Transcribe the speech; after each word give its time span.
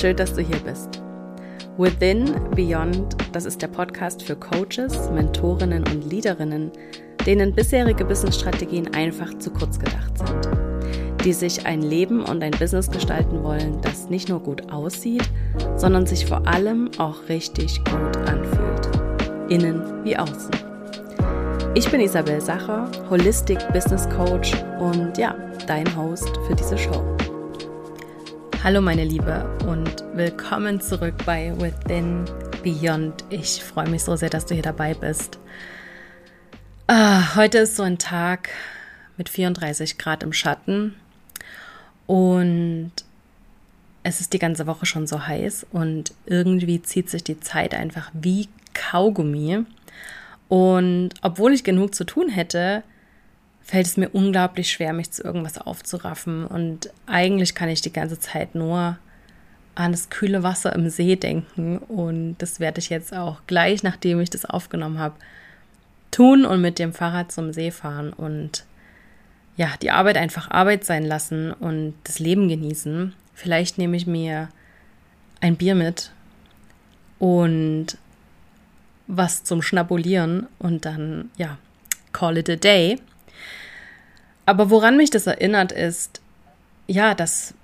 Schön, 0.00 0.14
dass 0.14 0.32
du 0.32 0.42
hier 0.42 0.58
bist. 0.58 1.02
Within 1.76 2.32
Beyond, 2.54 3.16
das 3.32 3.44
ist 3.44 3.60
der 3.60 3.66
Podcast 3.66 4.22
für 4.22 4.36
Coaches, 4.36 5.10
Mentorinnen 5.10 5.82
und 5.88 6.08
Leaderinnen, 6.08 6.70
denen 7.26 7.52
bisherige 7.52 8.04
Businessstrategien 8.04 8.94
einfach 8.94 9.36
zu 9.40 9.50
kurz 9.50 9.76
gedacht 9.76 10.16
sind. 10.16 10.48
Die 11.24 11.32
sich 11.32 11.66
ein 11.66 11.82
Leben 11.82 12.22
und 12.22 12.44
ein 12.44 12.52
Business 12.52 12.88
gestalten 12.88 13.42
wollen, 13.42 13.80
das 13.82 14.08
nicht 14.08 14.28
nur 14.28 14.38
gut 14.38 14.70
aussieht, 14.70 15.28
sondern 15.74 16.06
sich 16.06 16.26
vor 16.26 16.46
allem 16.46 16.92
auch 16.98 17.28
richtig 17.28 17.78
gut 17.78 18.16
anfühlt. 18.18 19.50
Innen 19.50 20.04
wie 20.04 20.16
außen. 20.16 20.52
Ich 21.74 21.90
bin 21.90 22.00
Isabel 22.00 22.40
Sacher, 22.40 22.88
Holistic 23.10 23.58
Business 23.72 24.08
Coach 24.10 24.52
und 24.78 25.18
ja, 25.18 25.34
dein 25.66 25.96
Host 25.96 26.30
für 26.46 26.54
diese 26.54 26.78
Show. 26.78 27.17
Hallo 28.64 28.80
meine 28.80 29.04
Liebe 29.04 29.48
und 29.68 30.02
willkommen 30.14 30.80
zurück 30.80 31.14
bei 31.24 31.52
Within 31.60 32.24
Beyond. 32.64 33.24
Ich 33.30 33.62
freue 33.62 33.88
mich 33.88 34.02
so 34.02 34.16
sehr, 34.16 34.30
dass 34.30 34.46
du 34.46 34.54
hier 34.54 34.64
dabei 34.64 34.94
bist. 34.94 35.38
Ah, 36.88 37.36
heute 37.36 37.58
ist 37.58 37.76
so 37.76 37.84
ein 37.84 37.98
Tag 37.98 38.48
mit 39.16 39.28
34 39.28 39.96
Grad 39.96 40.24
im 40.24 40.32
Schatten 40.32 40.96
und 42.08 42.90
es 44.02 44.20
ist 44.20 44.32
die 44.32 44.40
ganze 44.40 44.66
Woche 44.66 44.86
schon 44.86 45.06
so 45.06 45.24
heiß 45.24 45.64
und 45.70 46.12
irgendwie 46.26 46.82
zieht 46.82 47.10
sich 47.10 47.22
die 47.22 47.38
Zeit 47.38 47.74
einfach 47.74 48.10
wie 48.12 48.48
Kaugummi. 48.74 49.64
Und 50.48 51.10
obwohl 51.22 51.52
ich 51.52 51.62
genug 51.62 51.94
zu 51.94 52.02
tun 52.02 52.28
hätte, 52.28 52.82
fällt 53.68 53.86
es 53.86 53.98
mir 53.98 54.08
unglaublich 54.08 54.70
schwer, 54.70 54.94
mich 54.94 55.10
zu 55.10 55.22
irgendwas 55.22 55.58
aufzuraffen. 55.58 56.46
Und 56.46 56.90
eigentlich 57.06 57.54
kann 57.54 57.68
ich 57.68 57.82
die 57.82 57.92
ganze 57.92 58.18
Zeit 58.18 58.54
nur 58.54 58.98
an 59.74 59.92
das 59.92 60.08
kühle 60.08 60.42
Wasser 60.42 60.74
im 60.74 60.88
See 60.88 61.16
denken. 61.16 61.76
Und 61.76 62.38
das 62.38 62.60
werde 62.60 62.78
ich 62.78 62.88
jetzt 62.88 63.14
auch 63.14 63.42
gleich, 63.46 63.82
nachdem 63.82 64.20
ich 64.20 64.30
das 64.30 64.46
aufgenommen 64.46 64.98
habe, 64.98 65.16
tun 66.10 66.46
und 66.46 66.62
mit 66.62 66.78
dem 66.78 66.94
Fahrrad 66.94 67.30
zum 67.30 67.52
See 67.52 67.70
fahren 67.70 68.14
und 68.14 68.64
ja, 69.58 69.74
die 69.82 69.90
Arbeit 69.90 70.16
einfach 70.16 70.50
Arbeit 70.50 70.84
sein 70.84 71.04
lassen 71.04 71.52
und 71.52 71.92
das 72.04 72.20
Leben 72.20 72.48
genießen. 72.48 73.12
Vielleicht 73.34 73.76
nehme 73.76 73.98
ich 73.98 74.06
mir 74.06 74.48
ein 75.42 75.56
Bier 75.56 75.74
mit 75.74 76.10
und 77.18 77.98
was 79.08 79.44
zum 79.44 79.60
Schnabulieren 79.60 80.46
und 80.58 80.86
dann, 80.86 81.30
ja, 81.36 81.58
call 82.12 82.38
it 82.38 82.48
a 82.48 82.56
day. 82.56 82.98
Aber 84.46 84.70
woran 84.70 84.96
mich 84.96 85.10
das 85.10 85.26
erinnert, 85.26 85.72
ist, 85.72 86.20
ja, 86.86 87.14
dass 87.14 87.54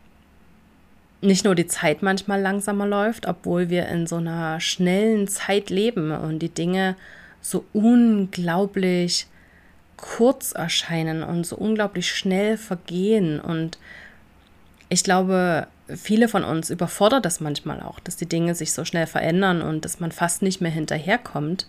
nicht 1.25 1.45
nur 1.45 1.55
die 1.55 1.67
Zeit 1.67 2.03
manchmal 2.03 2.41
langsamer 2.41 2.87
läuft, 2.87 3.27
obwohl 3.27 3.71
wir 3.71 3.89
in 3.89 4.07
so 4.07 4.17
einer 4.17 4.61
schnellen 4.61 5.27
Zeit 5.27 5.71
leben 5.71 6.11
und 6.11 6.41
die 6.41 6.51
Dinge 6.51 6.97
so 7.41 7.65
unglaublich 7.73 9.27
kurz 9.97 10.53
erscheinen 10.53 11.23
und 11.23 11.47
so 11.47 11.57
unglaublich 11.57 12.13
schnell 12.13 12.59
vergehen. 12.59 13.41
Und 13.41 13.79
ich 14.89 15.03
glaube, 15.03 15.67
viele 15.89 16.29
von 16.29 16.45
uns 16.45 16.71
überfordert 16.71 17.25
das 17.25 17.41
manchmal 17.41 17.81
auch, 17.81 18.01
dass 18.01 18.17
die 18.17 18.29
Dinge 18.29 18.55
sich 18.55 18.73
so 18.73 18.85
schnell 18.85 19.07
verändern 19.07 19.63
und 19.63 19.85
dass 19.85 20.01
man 20.01 20.13
fast 20.13 20.43
nicht 20.43 20.61
mehr 20.61 20.71
hinterherkommt. 20.71 21.67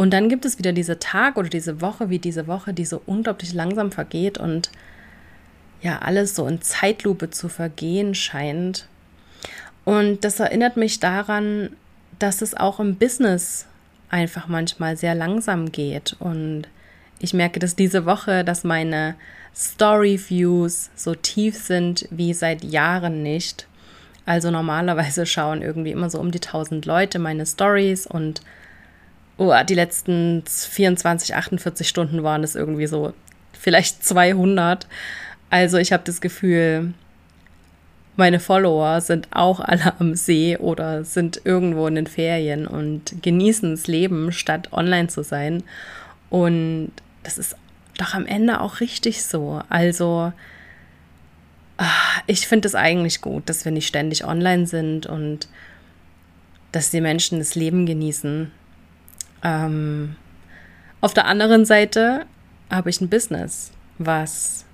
Und 0.00 0.14
dann 0.14 0.30
gibt 0.30 0.46
es 0.46 0.56
wieder 0.56 0.72
diese 0.72 0.98
Tag 0.98 1.36
oder 1.36 1.50
diese 1.50 1.82
Woche 1.82 2.08
wie 2.08 2.18
diese 2.18 2.46
Woche, 2.46 2.72
die 2.72 2.86
so 2.86 3.02
unglaublich 3.04 3.52
langsam 3.52 3.92
vergeht 3.92 4.38
und 4.38 4.70
ja, 5.82 5.98
alles 5.98 6.34
so 6.34 6.46
in 6.46 6.62
Zeitlupe 6.62 7.28
zu 7.28 7.50
vergehen 7.50 8.14
scheint. 8.14 8.86
Und 9.84 10.24
das 10.24 10.40
erinnert 10.40 10.78
mich 10.78 11.00
daran, 11.00 11.76
dass 12.18 12.40
es 12.40 12.56
auch 12.56 12.80
im 12.80 12.94
Business 12.94 13.66
einfach 14.08 14.48
manchmal 14.48 14.96
sehr 14.96 15.14
langsam 15.14 15.70
geht. 15.70 16.16
Und 16.18 16.62
ich 17.18 17.34
merke 17.34 17.60
dass 17.60 17.76
diese 17.76 18.06
Woche, 18.06 18.42
dass 18.42 18.64
meine 18.64 19.16
Story-Views 19.54 20.92
so 20.96 21.14
tief 21.14 21.58
sind 21.58 22.08
wie 22.10 22.32
seit 22.32 22.64
Jahren 22.64 23.22
nicht. 23.22 23.66
Also 24.24 24.50
normalerweise 24.50 25.26
schauen 25.26 25.60
irgendwie 25.60 25.90
immer 25.92 26.08
so 26.08 26.20
um 26.20 26.30
die 26.30 26.40
1000 26.40 26.86
Leute 26.86 27.18
meine 27.18 27.44
Stories 27.44 28.06
und 28.06 28.40
oh, 29.40 29.54
die 29.66 29.74
letzten 29.74 30.42
24, 30.46 31.34
48 31.34 31.88
Stunden 31.88 32.22
waren 32.22 32.44
es 32.44 32.54
irgendwie 32.54 32.86
so 32.86 33.14
vielleicht 33.58 34.04
200. 34.04 34.86
Also 35.48 35.78
ich 35.78 35.92
habe 35.94 36.02
das 36.04 36.20
Gefühl, 36.20 36.92
meine 38.16 38.38
Follower 38.38 39.00
sind 39.00 39.28
auch 39.30 39.60
alle 39.60 39.98
am 39.98 40.14
See 40.14 40.58
oder 40.58 41.04
sind 41.04 41.40
irgendwo 41.44 41.86
in 41.86 41.94
den 41.94 42.06
Ferien 42.06 42.66
und 42.66 43.22
genießen 43.22 43.70
das 43.70 43.86
Leben, 43.86 44.30
statt 44.30 44.74
online 44.74 45.08
zu 45.08 45.24
sein. 45.24 45.62
Und 46.28 46.92
das 47.22 47.38
ist 47.38 47.56
doch 47.96 48.12
am 48.12 48.26
Ende 48.26 48.60
auch 48.60 48.80
richtig 48.80 49.24
so. 49.24 49.62
Also 49.70 50.34
ah, 51.78 52.20
ich 52.26 52.46
finde 52.46 52.68
es 52.68 52.74
eigentlich 52.74 53.22
gut, 53.22 53.48
dass 53.48 53.64
wir 53.64 53.72
nicht 53.72 53.86
ständig 53.86 54.22
online 54.22 54.66
sind 54.66 55.06
und 55.06 55.48
dass 56.72 56.90
die 56.90 57.00
Menschen 57.00 57.38
das 57.38 57.54
Leben 57.54 57.86
genießen. 57.86 58.52
Ähm, 59.42 60.16
auf 61.00 61.14
der 61.14 61.26
anderen 61.26 61.64
Seite 61.64 62.26
habe 62.70 62.90
ich 62.90 63.00
ein 63.00 63.08
Business, 63.08 63.72
was 63.98 64.64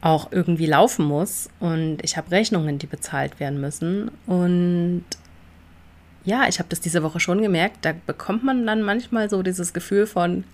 auch 0.00 0.30
irgendwie 0.30 0.66
laufen 0.66 1.04
muss 1.04 1.48
und 1.58 1.98
ich 2.02 2.16
habe 2.16 2.30
Rechnungen, 2.30 2.78
die 2.78 2.86
bezahlt 2.86 3.40
werden 3.40 3.60
müssen 3.60 4.10
und 4.26 5.04
ja, 6.24 6.48
ich 6.48 6.58
habe 6.58 6.68
das 6.68 6.80
diese 6.80 7.02
Woche 7.02 7.20
schon 7.20 7.40
gemerkt, 7.40 7.78
da 7.84 7.94
bekommt 8.06 8.44
man 8.44 8.66
dann 8.66 8.82
manchmal 8.82 9.30
so 9.30 9.42
dieses 9.42 9.72
Gefühl 9.72 10.06
von, 10.06 10.44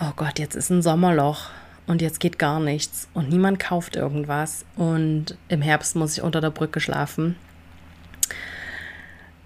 oh 0.00 0.12
Gott, 0.16 0.38
jetzt 0.38 0.54
ist 0.54 0.70
ein 0.70 0.82
Sommerloch 0.82 1.50
und 1.86 2.02
jetzt 2.02 2.20
geht 2.20 2.38
gar 2.38 2.58
nichts 2.60 3.08
und 3.14 3.30
niemand 3.30 3.58
kauft 3.58 3.96
irgendwas 3.96 4.64
und 4.76 5.36
im 5.48 5.62
Herbst 5.62 5.96
muss 5.96 6.16
ich 6.16 6.22
unter 6.22 6.40
der 6.40 6.50
Brücke 6.50 6.80
schlafen. 6.80 7.36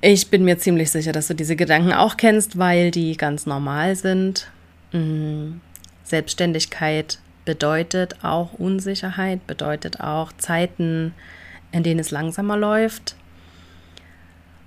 Ich 0.04 0.30
bin 0.30 0.44
mir 0.44 0.58
ziemlich 0.58 0.90
sicher, 0.90 1.12
dass 1.12 1.28
du 1.28 1.34
diese 1.34 1.54
Gedanken 1.54 1.92
auch 1.92 2.16
kennst, 2.16 2.58
weil 2.58 2.90
die 2.90 3.16
ganz 3.16 3.46
normal 3.46 3.94
sind. 3.94 4.50
Mm, 4.90 5.60
Selbstständigkeit 6.02 7.20
bedeutet 7.44 8.24
auch 8.24 8.52
Unsicherheit, 8.54 9.46
bedeutet 9.46 10.00
auch 10.00 10.32
Zeiten, 10.32 11.14
in 11.70 11.84
denen 11.84 12.00
es 12.00 12.10
langsamer 12.10 12.56
läuft. 12.56 13.14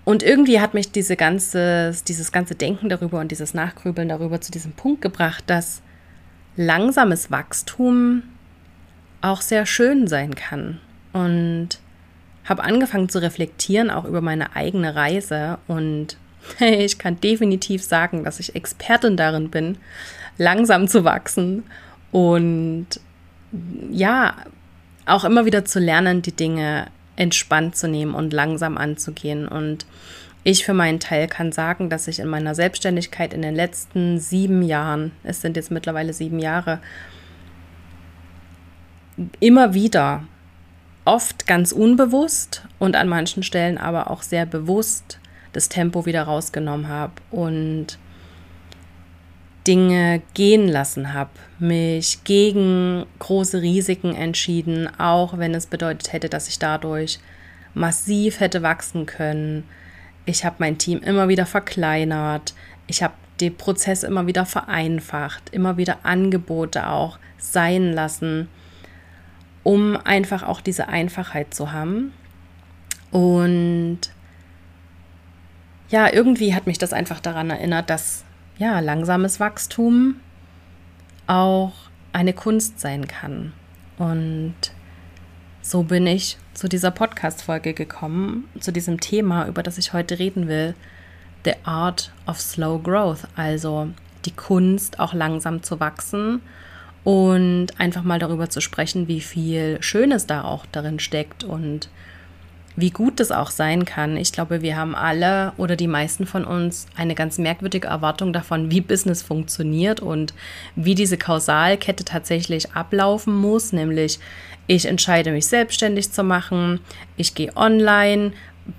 Und 0.05 0.23
irgendwie 0.23 0.61
hat 0.61 0.73
mich 0.73 0.93
diese 0.93 1.17
ganze, 1.17 1.93
dieses 2.07 2.31
ganze 2.31 2.55
Denken 2.55 2.87
darüber 2.87 3.19
und 3.19 3.29
dieses 3.29 3.53
Nachgrübeln 3.53 4.07
darüber 4.07 4.39
zu 4.39 4.53
diesem 4.53 4.71
Punkt 4.71 5.01
gebracht, 5.01 5.43
dass 5.47 5.81
langsames 6.55 7.29
Wachstum 7.29 8.23
auch 9.19 9.41
sehr 9.41 9.65
schön 9.65 10.07
sein 10.07 10.33
kann. 10.33 10.79
Und 11.11 11.79
habe 12.45 12.63
angefangen 12.63 13.09
zu 13.09 13.21
reflektieren, 13.21 13.89
auch 13.89 14.05
über 14.05 14.21
meine 14.21 14.55
eigene 14.55 14.95
Reise. 14.95 15.57
Und 15.67 16.17
ich 16.59 16.97
kann 16.97 17.19
definitiv 17.19 17.83
sagen, 17.83 18.23
dass 18.23 18.39
ich 18.39 18.55
Expertin 18.55 19.17
darin 19.17 19.49
bin, 19.49 19.77
langsam 20.37 20.87
zu 20.87 21.03
wachsen 21.03 21.63
und 22.11 22.87
ja, 23.89 24.35
auch 25.05 25.23
immer 25.23 25.45
wieder 25.45 25.65
zu 25.65 25.79
lernen, 25.79 26.21
die 26.21 26.35
Dinge 26.35 26.87
entspannt 27.15 27.75
zu 27.75 27.87
nehmen 27.87 28.13
und 28.13 28.33
langsam 28.33 28.77
anzugehen. 28.77 29.47
Und 29.47 29.85
ich 30.43 30.65
für 30.65 30.73
meinen 30.73 30.99
Teil 30.99 31.27
kann 31.27 31.51
sagen, 31.51 31.89
dass 31.89 32.07
ich 32.07 32.19
in 32.19 32.27
meiner 32.27 32.55
Selbstständigkeit 32.55 33.33
in 33.33 33.41
den 33.41 33.55
letzten 33.55 34.19
sieben 34.19 34.61
Jahren, 34.61 35.11
es 35.23 35.41
sind 35.41 35.57
jetzt 35.57 35.71
mittlerweile 35.71 36.13
sieben 36.13 36.39
Jahre, 36.39 36.79
immer 39.39 39.73
wieder, 39.73 40.23
oft 41.05 41.47
ganz 41.47 41.71
unbewusst 41.71 42.63
und 42.79 42.95
an 42.95 43.07
manchen 43.07 43.43
Stellen 43.43 43.77
aber 43.77 44.09
auch 44.11 44.23
sehr 44.23 44.45
bewusst 44.45 45.19
das 45.53 45.69
Tempo 45.69 46.05
wieder 46.05 46.23
rausgenommen 46.23 46.89
habe 46.89 47.13
und 47.31 47.97
Dinge 49.65 50.21
gehen 50.33 50.67
lassen 50.67 51.13
habe, 51.13 51.31
mich 51.57 52.23
gegen 52.23 53.05
große 53.19 53.61
Risiken 53.61 54.13
entschieden, 54.13 54.89
auch 54.99 55.37
wenn 55.37 55.55
es 55.55 55.65
bedeutet 55.65 56.13
hätte, 56.13 56.29
dass 56.29 56.47
ich 56.47 56.59
dadurch 56.59 57.19
massiv 57.73 58.39
hätte 58.39 58.61
wachsen 58.61 59.05
können. 59.05 59.63
Ich 60.25 60.45
habe 60.45 60.57
mein 60.59 60.77
Team 60.77 60.99
immer 60.99 61.27
wieder 61.27 61.45
verkleinert, 61.45 62.53
ich 62.87 63.01
habe 63.01 63.13
den 63.39 63.55
Prozess 63.57 64.03
immer 64.03 64.27
wieder 64.27 64.45
vereinfacht, 64.45 65.49
immer 65.51 65.77
wieder 65.77 65.99
Angebote 66.03 66.87
auch 66.87 67.17
sein 67.37 67.93
lassen, 67.93 68.47
um 69.65 69.97
einfach 69.97 70.43
auch 70.43 70.61
diese 70.61 70.89
Einfachheit 70.89 71.55
zu 71.55 71.71
haben. 71.71 72.13
Und 73.09 73.99
ja, 75.89 76.13
irgendwie 76.13 76.53
hat 76.53 76.67
mich 76.67 76.77
das 76.77 76.93
einfach 76.93 77.19
daran 77.19 77.49
erinnert, 77.49 77.89
dass 77.89 78.23
ja, 78.59 78.79
langsames 78.79 79.39
Wachstum 79.39 80.17
auch 81.25 81.73
eine 82.13 82.33
Kunst 82.33 82.79
sein 82.79 83.07
kann. 83.07 83.53
Und 83.97 84.53
so 85.63 85.81
bin 85.81 86.05
ich 86.05 86.37
zu 86.53 86.69
dieser 86.69 86.91
Podcast-Folge 86.91 87.73
gekommen, 87.73 88.47
zu 88.59 88.71
diesem 88.71 88.99
Thema, 88.99 89.47
über 89.47 89.63
das 89.63 89.79
ich 89.79 89.93
heute 89.93 90.19
reden 90.19 90.47
will. 90.47 90.75
The 91.43 91.53
Art 91.63 92.13
of 92.27 92.39
Slow 92.39 92.79
Growth, 92.83 93.27
also 93.35 93.89
die 94.25 94.35
Kunst, 94.35 94.99
auch 94.99 95.15
langsam 95.15 95.63
zu 95.63 95.79
wachsen 95.79 96.41
und 97.05 97.67
einfach 97.77 98.03
mal 98.03 98.19
darüber 98.19 98.49
zu 98.49 98.59
sprechen, 98.59 99.07
wie 99.07 99.21
viel 99.21 99.77
Schönes 99.79 100.25
da 100.25 100.43
auch 100.43 100.65
darin 100.71 100.99
steckt 100.99 101.45
und 101.45 101.87
wie 102.75 102.89
gut 102.89 103.19
das 103.19 103.31
auch 103.31 103.51
sein 103.51 103.85
kann. 103.85 104.17
Ich 104.17 104.33
glaube, 104.33 104.61
wir 104.61 104.75
haben 104.75 104.95
alle 104.95 105.53
oder 105.57 105.75
die 105.75 105.87
meisten 105.87 106.25
von 106.25 106.43
uns 106.43 106.87
eine 106.97 107.15
ganz 107.15 107.37
merkwürdige 107.37 107.87
Erwartung 107.87 108.33
davon, 108.33 108.71
wie 108.71 108.81
Business 108.81 109.21
funktioniert 109.21 110.01
und 110.01 110.33
wie 110.75 110.95
diese 110.95 111.17
Kausalkette 111.17 112.03
tatsächlich 112.03 112.73
ablaufen 112.73 113.33
muss, 113.33 113.71
nämlich 113.71 114.19
ich 114.67 114.87
entscheide 114.87 115.31
mich 115.31 115.45
selbstständig 115.45 116.11
zu 116.11 116.23
machen, 116.23 116.79
ich 117.17 117.35
gehe 117.35 117.55
online, 117.55 118.33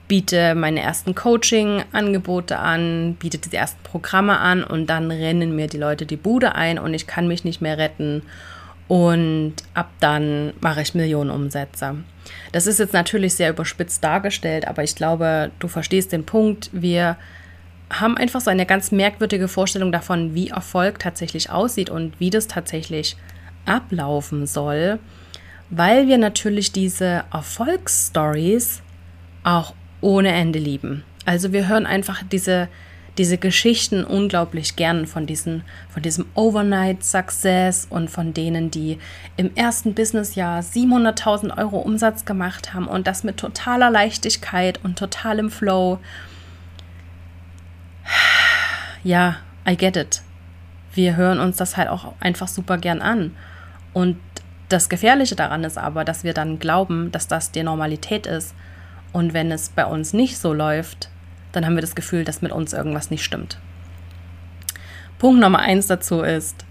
biete 0.08 0.54
meine 0.54 0.80
ersten 0.80 1.14
Coaching-Angebote 1.14 2.58
an, 2.58 3.16
biete 3.18 3.38
die 3.38 3.54
ersten 3.54 3.82
Programme 3.82 4.38
an 4.38 4.64
und 4.64 4.86
dann 4.86 5.10
rennen 5.10 5.54
mir 5.54 5.68
die 5.68 5.78
Leute 5.78 6.06
die 6.06 6.16
Bude 6.16 6.54
ein 6.54 6.78
und 6.78 6.94
ich 6.94 7.06
kann 7.06 7.28
mich 7.28 7.44
nicht 7.44 7.60
mehr 7.60 7.78
retten 7.78 8.22
und 8.88 9.54
ab 9.74 9.90
dann 10.00 10.52
mache 10.60 10.82
ich 10.82 10.94
Millionen 10.94 11.30
Umsätze. 11.30 11.96
Das 12.52 12.66
ist 12.66 12.78
jetzt 12.78 12.92
natürlich 12.92 13.34
sehr 13.34 13.50
überspitzt 13.50 14.02
dargestellt, 14.02 14.66
aber 14.66 14.82
ich 14.82 14.94
glaube, 14.94 15.50
du 15.58 15.68
verstehst 15.68 16.12
den 16.12 16.24
Punkt. 16.24 16.70
Wir 16.72 17.16
haben 17.90 18.16
einfach 18.16 18.40
so 18.40 18.50
eine 18.50 18.66
ganz 18.66 18.90
merkwürdige 18.90 19.48
Vorstellung 19.48 19.92
davon, 19.92 20.34
wie 20.34 20.48
Erfolg 20.48 20.98
tatsächlich 20.98 21.50
aussieht 21.50 21.90
und 21.90 22.18
wie 22.18 22.30
das 22.30 22.48
tatsächlich 22.48 23.16
ablaufen 23.64 24.46
soll, 24.46 24.98
weil 25.70 26.06
wir 26.06 26.18
natürlich 26.18 26.72
diese 26.72 27.24
Erfolgsstories 27.32 28.82
auch 29.46 29.74
ohne 30.00 30.32
Ende 30.32 30.58
lieben. 30.58 31.04
Also 31.24 31.52
wir 31.52 31.68
hören 31.68 31.86
einfach 31.86 32.22
diese 32.22 32.68
diese 33.18 33.38
Geschichten 33.38 34.04
unglaublich 34.04 34.76
gern 34.76 35.06
von, 35.06 35.26
diesen, 35.26 35.62
von 35.88 36.02
diesem 36.02 36.26
Overnight 36.34 37.02
Success 37.02 37.86
und 37.88 38.10
von 38.10 38.34
denen, 38.34 38.70
die 38.70 38.98
im 39.36 39.54
ersten 39.54 39.94
Businessjahr 39.94 40.60
700.000 40.60 41.56
Euro 41.56 41.78
Umsatz 41.78 42.24
gemacht 42.24 42.74
haben 42.74 42.86
und 42.86 43.06
das 43.06 43.24
mit 43.24 43.38
totaler 43.38 43.90
Leichtigkeit 43.90 44.80
und 44.84 44.98
totalem 44.98 45.50
Flow. 45.50 45.98
Ja, 49.02 49.36
I 49.66 49.76
get 49.76 49.96
it. 49.96 50.22
Wir 50.92 51.16
hören 51.16 51.38
uns 51.40 51.56
das 51.56 51.76
halt 51.76 51.88
auch 51.88 52.14
einfach 52.20 52.48
super 52.48 52.78
gern 52.78 53.00
an. 53.00 53.34
Und 53.92 54.18
das 54.68 54.88
Gefährliche 54.88 55.36
daran 55.36 55.64
ist 55.64 55.78
aber, 55.78 56.04
dass 56.04 56.24
wir 56.24 56.34
dann 56.34 56.58
glauben, 56.58 57.12
dass 57.12 57.28
das 57.28 57.50
die 57.50 57.62
Normalität 57.62 58.26
ist. 58.26 58.54
Und 59.16 59.32
wenn 59.32 59.50
es 59.50 59.70
bei 59.70 59.86
uns 59.86 60.12
nicht 60.12 60.36
so 60.36 60.52
läuft, 60.52 61.08
dann 61.52 61.64
haben 61.64 61.74
wir 61.74 61.80
das 61.80 61.94
Gefühl, 61.94 62.24
dass 62.24 62.42
mit 62.42 62.52
uns 62.52 62.74
irgendwas 62.74 63.10
nicht 63.10 63.24
stimmt. 63.24 63.58
Punkt 65.18 65.40
Nummer 65.40 65.60
eins 65.60 65.86
dazu 65.86 66.20
ist, 66.20 66.66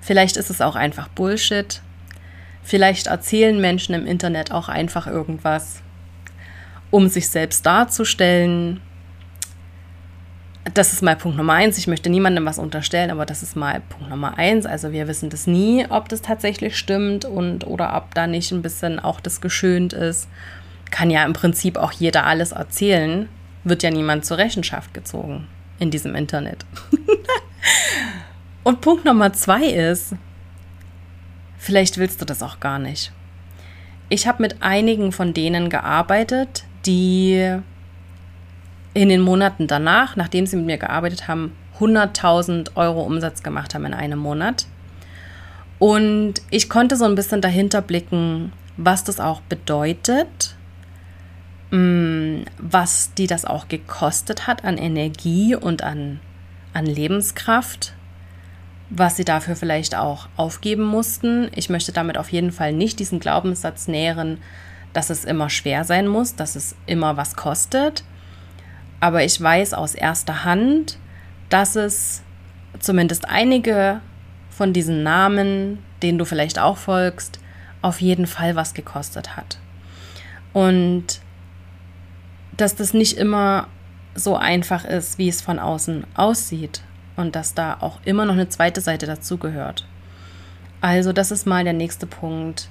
vielleicht 0.00 0.38
ist 0.38 0.48
es 0.48 0.62
auch 0.62 0.76
einfach 0.76 1.08
Bullshit. 1.08 1.82
Vielleicht 2.62 3.08
erzählen 3.08 3.60
Menschen 3.60 3.94
im 3.94 4.06
Internet 4.06 4.50
auch 4.50 4.70
einfach 4.70 5.06
irgendwas, 5.06 5.82
um 6.90 7.08
sich 7.08 7.28
selbst 7.28 7.66
darzustellen. 7.66 8.80
Das 10.74 10.92
ist 10.92 11.02
mal 11.02 11.16
Punkt 11.16 11.36
Nummer 11.36 11.54
eins. 11.54 11.78
Ich 11.78 11.86
möchte 11.86 12.10
niemandem 12.10 12.44
was 12.44 12.58
unterstellen, 12.58 13.10
aber 13.10 13.26
das 13.26 13.42
ist 13.42 13.56
mal 13.56 13.80
Punkt 13.88 14.10
Nummer 14.10 14.38
eins. 14.38 14.66
Also 14.66 14.92
wir 14.92 15.08
wissen 15.08 15.30
das 15.30 15.46
nie, 15.46 15.86
ob 15.88 16.08
das 16.08 16.22
tatsächlich 16.22 16.76
stimmt 16.76 17.24
und 17.24 17.66
oder 17.66 17.96
ob 17.96 18.14
da 18.14 18.26
nicht 18.26 18.52
ein 18.52 18.62
bisschen 18.62 18.98
auch 18.98 19.20
das 19.20 19.40
geschönt 19.40 19.92
ist 19.92 20.28
kann 20.90 21.10
ja 21.10 21.24
im 21.24 21.32
Prinzip 21.32 21.76
auch 21.76 21.92
jeder 21.92 22.26
alles 22.26 22.52
erzählen, 22.52 23.28
wird 23.64 23.82
ja 23.82 23.90
niemand 23.90 24.24
zur 24.24 24.38
Rechenschaft 24.38 24.94
gezogen 24.94 25.46
in 25.78 25.90
diesem 25.90 26.14
Internet. 26.14 26.64
Und 28.64 28.80
Punkt 28.80 29.04
Nummer 29.04 29.32
zwei 29.32 29.64
ist, 29.64 30.14
vielleicht 31.56 31.98
willst 31.98 32.20
du 32.20 32.24
das 32.24 32.42
auch 32.42 32.60
gar 32.60 32.78
nicht. 32.78 33.12
Ich 34.08 34.26
habe 34.26 34.42
mit 34.42 34.62
einigen 34.62 35.12
von 35.12 35.34
denen 35.34 35.68
gearbeitet, 35.68 36.64
die 36.86 37.58
in 39.02 39.08
den 39.08 39.20
Monaten 39.20 39.66
danach, 39.66 40.16
nachdem 40.16 40.46
sie 40.46 40.56
mit 40.56 40.66
mir 40.66 40.78
gearbeitet 40.78 41.28
haben, 41.28 41.52
100.000 41.78 42.76
Euro 42.76 43.02
Umsatz 43.02 43.42
gemacht 43.42 43.74
haben 43.74 43.84
in 43.84 43.94
einem 43.94 44.18
Monat. 44.18 44.66
Und 45.78 46.34
ich 46.50 46.68
konnte 46.68 46.96
so 46.96 47.04
ein 47.04 47.14
bisschen 47.14 47.40
dahinter 47.40 47.82
blicken, 47.82 48.52
was 48.76 49.04
das 49.04 49.20
auch 49.20 49.40
bedeutet, 49.42 50.56
Mm, 51.70 52.44
was 52.56 53.12
die 53.14 53.26
das 53.26 53.44
auch 53.44 53.68
gekostet 53.68 54.46
hat 54.46 54.64
an 54.64 54.78
Energie 54.78 55.54
und 55.54 55.82
an, 55.82 56.18
an 56.72 56.86
Lebenskraft, 56.86 57.92
was 58.88 59.16
sie 59.16 59.24
dafür 59.24 59.54
vielleicht 59.54 59.94
auch 59.94 60.28
aufgeben 60.36 60.84
mussten. 60.84 61.50
Ich 61.54 61.68
möchte 61.68 61.92
damit 61.92 62.16
auf 62.16 62.32
jeden 62.32 62.52
Fall 62.52 62.72
nicht 62.72 62.98
diesen 63.00 63.20
Glaubenssatz 63.20 63.86
nähren, 63.86 64.38
dass 64.94 65.10
es 65.10 65.26
immer 65.26 65.50
schwer 65.50 65.84
sein 65.84 66.08
muss, 66.08 66.36
dass 66.36 66.56
es 66.56 66.74
immer 66.86 67.18
was 67.18 67.36
kostet. 67.36 68.02
Aber 69.00 69.24
ich 69.24 69.40
weiß 69.40 69.74
aus 69.74 69.94
erster 69.94 70.44
Hand, 70.44 70.98
dass 71.48 71.76
es 71.76 72.22
zumindest 72.80 73.28
einige 73.28 74.00
von 74.50 74.72
diesen 74.72 75.02
Namen, 75.02 75.78
denen 76.02 76.18
du 76.18 76.24
vielleicht 76.24 76.58
auch 76.58 76.76
folgst, 76.76 77.38
auf 77.80 78.00
jeden 78.00 78.26
Fall 78.26 78.56
was 78.56 78.74
gekostet 78.74 79.36
hat. 79.36 79.58
Und 80.52 81.20
dass 82.56 82.74
das 82.74 82.92
nicht 82.92 83.16
immer 83.16 83.68
so 84.14 84.36
einfach 84.36 84.84
ist, 84.84 85.18
wie 85.18 85.28
es 85.28 85.40
von 85.40 85.60
außen 85.60 86.04
aussieht 86.14 86.82
und 87.16 87.36
dass 87.36 87.54
da 87.54 87.76
auch 87.80 88.00
immer 88.04 88.24
noch 88.24 88.34
eine 88.34 88.48
zweite 88.48 88.80
Seite 88.80 89.06
dazugehört. 89.06 89.86
Also 90.80 91.12
das 91.12 91.30
ist 91.30 91.46
mal 91.46 91.64
der 91.64 91.72
nächste 91.72 92.06
Punkt. 92.06 92.68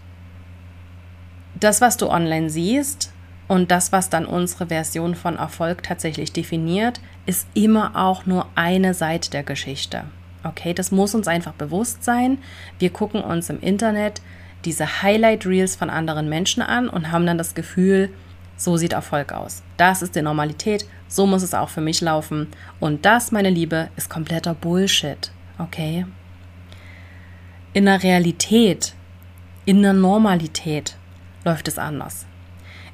Das, 1.60 1.80
was 1.80 1.98
du 1.98 2.10
online 2.10 2.50
siehst 2.50 3.14
und 3.48 3.72
das, 3.72 3.92
was 3.92 4.10
dann 4.10 4.26
unsere 4.26 4.68
Version 4.68 5.16
von 5.16 5.38
Erfolg 5.38 5.84
tatsächlich 5.84 6.34
definiert, 6.34 7.00
ist 7.26 7.48
immer 7.54 7.96
auch 7.96 8.26
nur 8.26 8.48
eine 8.56 8.94
Seite 8.94 9.30
der 9.32 9.44
Geschichte. 9.44 10.04
Okay, 10.44 10.74
das 10.74 10.92
muss 10.92 11.16
uns 11.16 11.28
einfach 11.28 11.54
bewusst 11.54 12.04
sein. 12.04 12.40
Wir 12.80 12.90
gucken 12.90 13.22
uns 13.22 13.50
im 13.50 13.60
Internet 13.60 14.22
diese 14.66 15.02
Highlight 15.02 15.46
Reels 15.46 15.76
von 15.76 15.90
anderen 15.90 16.30
Menschen 16.30 16.62
an 16.62 16.90
und 16.90 17.12
haben 17.12 17.26
dann 17.26 17.38
das 17.38 17.56
Gefühl, 17.56 18.10
so 18.58 18.76
sieht 18.76 18.94
Erfolg 18.94 19.32
aus. 19.32 19.64
Das 19.78 20.02
ist 20.02 20.16
die 20.16 20.22
Normalität. 20.22 20.86
So 21.08 21.26
muss 21.26 21.44
es 21.44 21.54
auch 21.54 21.70
für 21.70 21.82
mich 21.82 22.02
laufen. 22.02 22.48
Und 22.80 23.06
das, 23.06 23.32
meine 23.32 23.50
Liebe, 23.50 23.90
ist 23.96 24.10
kompletter 24.10 24.56
Bullshit. 24.56 25.32
Okay? 25.60 26.06
In 27.74 27.86
der 27.86 28.02
Realität, 28.02 28.94
in 29.66 29.84
der 29.84 29.94
Normalität 29.94 30.98
läuft 31.46 31.68
es 31.68 31.78
anders. 31.78 32.26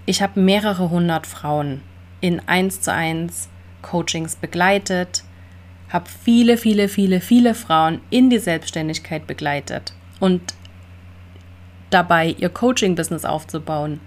Ich 0.05 0.21
habe 0.21 0.39
mehrere 0.39 0.89
hundert 0.89 1.25
Frauen 1.25 1.81
in 2.19 2.41
1 2.45 2.81
zu 2.81 2.91
1 2.91 3.47
Coachings 3.81 4.35
begleitet, 4.35 5.23
habe 5.89 6.09
viele, 6.09 6.57
viele, 6.57 6.89
viele, 6.89 7.21
viele 7.21 7.55
Frauen 7.55 8.01
in 8.09 8.29
die 8.29 8.39
Selbstständigkeit 8.39 9.27
begleitet 9.27 9.93
und 10.19 10.41
dabei 11.89 12.35
ihr 12.37 12.49
Coaching-Business 12.49 13.23
aufzubauen 13.23 14.01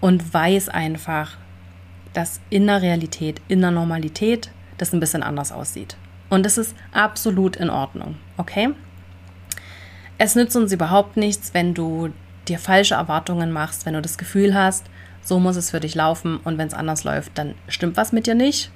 und 0.00 0.32
weiß 0.32 0.70
einfach, 0.70 1.36
dass 2.14 2.40
in 2.48 2.66
der 2.66 2.80
Realität, 2.80 3.42
in 3.48 3.60
der 3.60 3.72
Normalität 3.72 4.50
das 4.78 4.94
ein 4.94 5.00
bisschen 5.00 5.22
anders 5.22 5.52
aussieht. 5.52 5.96
Und 6.30 6.46
das 6.46 6.56
ist 6.56 6.74
absolut 6.92 7.56
in 7.56 7.68
Ordnung, 7.68 8.16
okay? 8.38 8.70
Es 10.16 10.34
nützt 10.34 10.56
uns 10.56 10.72
überhaupt 10.72 11.16
nichts, 11.16 11.52
wenn 11.52 11.74
du 11.74 12.10
dir 12.48 12.58
falsche 12.58 12.94
Erwartungen 12.94 13.52
machst, 13.52 13.86
wenn 13.86 13.94
du 13.94 14.02
das 14.02 14.18
Gefühl 14.18 14.54
hast, 14.54 14.86
so 15.22 15.38
muss 15.38 15.56
es 15.56 15.70
für 15.70 15.80
dich 15.80 15.94
laufen 15.94 16.38
und 16.38 16.58
wenn 16.58 16.68
es 16.68 16.74
anders 16.74 17.04
läuft, 17.04 17.38
dann 17.38 17.54
stimmt 17.68 17.96
was 17.96 18.12
mit 18.12 18.26
dir 18.26 18.34
nicht. 18.34 18.70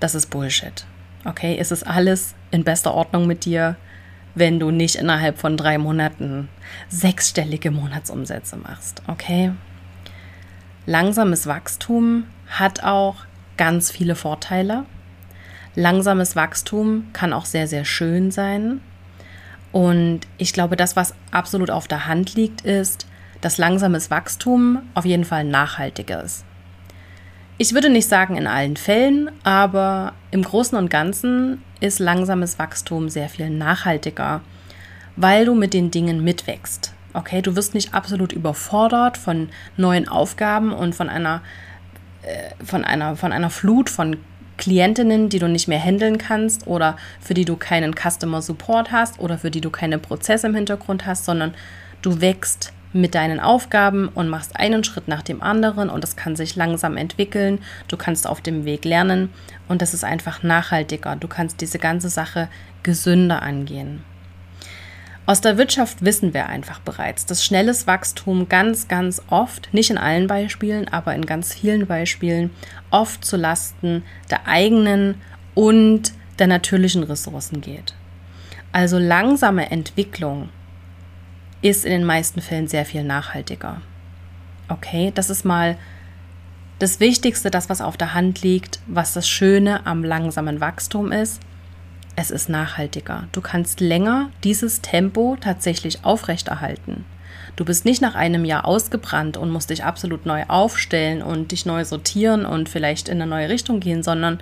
Das 0.00 0.14
ist 0.14 0.30
Bullshit. 0.30 0.86
Okay, 1.24 1.56
es 1.58 1.70
ist 1.70 1.86
alles 1.86 2.34
in 2.50 2.64
bester 2.64 2.94
Ordnung 2.94 3.26
mit 3.26 3.44
dir, 3.44 3.76
wenn 4.34 4.58
du 4.58 4.70
nicht 4.70 4.96
innerhalb 4.96 5.38
von 5.38 5.56
drei 5.56 5.78
Monaten 5.78 6.48
sechsstellige 6.88 7.70
Monatsumsätze 7.70 8.56
machst. 8.56 9.02
Okay? 9.06 9.52
Langsames 10.86 11.46
Wachstum 11.46 12.24
hat 12.48 12.82
auch 12.82 13.16
ganz 13.56 13.90
viele 13.90 14.16
Vorteile. 14.16 14.84
Langsames 15.74 16.36
Wachstum 16.36 17.08
kann 17.12 17.32
auch 17.32 17.46
sehr, 17.46 17.66
sehr 17.66 17.84
schön 17.84 18.30
sein. 18.30 18.80
Und 19.74 20.20
ich 20.38 20.54
glaube, 20.54 20.76
das, 20.76 20.96
was 20.96 21.14
absolut 21.30 21.70
auf 21.70 21.86
der 21.86 22.06
Hand 22.06 22.34
liegt, 22.34 22.62
ist, 22.62 23.06
dass 23.42 23.58
langsames 23.58 24.10
Wachstum 24.10 24.80
auf 24.94 25.04
jeden 25.04 25.24
Fall 25.24 25.44
nachhaltiger 25.44 26.22
ist. 26.22 26.44
Ich 27.58 27.74
würde 27.74 27.90
nicht 27.90 28.08
sagen 28.08 28.36
in 28.36 28.46
allen 28.46 28.76
Fällen, 28.76 29.30
aber 29.42 30.14
im 30.30 30.42
Großen 30.42 30.78
und 30.78 30.88
Ganzen 30.90 31.62
ist 31.80 31.98
langsames 31.98 32.58
Wachstum 32.58 33.08
sehr 33.08 33.28
viel 33.28 33.50
nachhaltiger 33.50 34.40
weil 35.16 35.44
du 35.44 35.54
mit 35.54 35.74
den 35.74 35.90
Dingen 35.90 36.22
mitwächst. 36.24 36.92
Okay, 37.12 37.42
du 37.42 37.54
wirst 37.54 37.74
nicht 37.74 37.94
absolut 37.94 38.32
überfordert 38.32 39.16
von 39.16 39.48
neuen 39.76 40.08
Aufgaben 40.08 40.72
und 40.72 40.94
von 40.94 41.08
einer, 41.08 41.42
äh, 42.22 42.64
von 42.64 42.84
einer, 42.84 43.16
von 43.16 43.32
einer 43.32 43.50
Flut 43.50 43.88
von 43.88 44.16
Klientinnen, 44.64 45.28
die 45.28 45.40
du 45.40 45.46
nicht 45.46 45.68
mehr 45.68 45.78
handeln 45.78 46.16
kannst 46.16 46.66
oder 46.66 46.96
für 47.20 47.34
die 47.34 47.44
du 47.44 47.54
keinen 47.54 47.92
Customer 47.94 48.40
Support 48.40 48.92
hast 48.92 49.20
oder 49.20 49.36
für 49.36 49.50
die 49.50 49.60
du 49.60 49.68
keine 49.68 49.98
Prozesse 49.98 50.46
im 50.46 50.54
Hintergrund 50.54 51.04
hast, 51.04 51.26
sondern 51.26 51.52
du 52.00 52.22
wächst 52.22 52.72
mit 52.94 53.14
deinen 53.14 53.40
Aufgaben 53.40 54.08
und 54.08 54.30
machst 54.30 54.56
einen 54.56 54.82
Schritt 54.82 55.06
nach 55.06 55.20
dem 55.20 55.42
anderen 55.42 55.90
und 55.90 56.02
das 56.02 56.16
kann 56.16 56.34
sich 56.34 56.56
langsam 56.56 56.96
entwickeln. 56.96 57.58
Du 57.88 57.98
kannst 57.98 58.26
auf 58.26 58.40
dem 58.40 58.64
Weg 58.64 58.86
lernen 58.86 59.28
und 59.68 59.82
das 59.82 59.92
ist 59.92 60.02
einfach 60.02 60.42
nachhaltiger. 60.42 61.14
Du 61.16 61.28
kannst 61.28 61.60
diese 61.60 61.78
ganze 61.78 62.08
Sache 62.08 62.48
gesünder 62.82 63.42
angehen. 63.42 64.02
Aus 65.26 65.40
der 65.40 65.56
Wirtschaft 65.56 66.04
wissen 66.04 66.34
wir 66.34 66.50
einfach 66.50 66.80
bereits, 66.80 67.24
dass 67.24 67.42
schnelles 67.42 67.86
Wachstum 67.86 68.46
ganz, 68.50 68.88
ganz 68.88 69.22
oft, 69.28 69.72
nicht 69.72 69.88
in 69.88 69.96
allen 69.96 70.26
Beispielen, 70.26 70.86
aber 70.88 71.14
in 71.14 71.24
ganz 71.24 71.54
vielen 71.54 71.86
Beispielen, 71.86 72.50
oft 72.90 73.24
zu 73.24 73.38
Lasten 73.38 74.02
der 74.30 74.46
eigenen 74.46 75.14
und 75.54 76.12
der 76.38 76.46
natürlichen 76.46 77.04
Ressourcen 77.04 77.62
geht. 77.62 77.94
Also 78.70 78.98
langsame 78.98 79.70
Entwicklung 79.70 80.50
ist 81.62 81.86
in 81.86 81.92
den 81.92 82.04
meisten 82.04 82.42
Fällen 82.42 82.68
sehr 82.68 82.84
viel 82.84 83.02
nachhaltiger. 83.02 83.80
Okay, 84.68 85.10
das 85.14 85.30
ist 85.30 85.44
mal 85.44 85.78
das 86.80 87.00
Wichtigste, 87.00 87.50
das, 87.50 87.70
was 87.70 87.80
auf 87.80 87.96
der 87.96 88.12
Hand 88.12 88.42
liegt, 88.42 88.80
was 88.86 89.14
das 89.14 89.26
Schöne 89.26 89.86
am 89.86 90.04
langsamen 90.04 90.60
Wachstum 90.60 91.12
ist 91.12 91.40
es 92.16 92.30
ist 92.30 92.48
nachhaltiger. 92.48 93.28
Du 93.32 93.40
kannst 93.40 93.80
länger 93.80 94.30
dieses 94.44 94.80
Tempo 94.80 95.36
tatsächlich 95.40 96.04
aufrechterhalten. 96.04 97.04
Du 97.56 97.64
bist 97.64 97.84
nicht 97.84 98.02
nach 98.02 98.14
einem 98.14 98.44
Jahr 98.44 98.64
ausgebrannt 98.64 99.36
und 99.36 99.50
musst 99.50 99.70
dich 99.70 99.84
absolut 99.84 100.26
neu 100.26 100.44
aufstellen 100.48 101.22
und 101.22 101.52
dich 101.52 101.66
neu 101.66 101.84
sortieren 101.84 102.46
und 102.46 102.68
vielleicht 102.68 103.08
in 103.08 103.20
eine 103.20 103.30
neue 103.30 103.48
Richtung 103.48 103.80
gehen, 103.80 104.02
sondern 104.02 104.40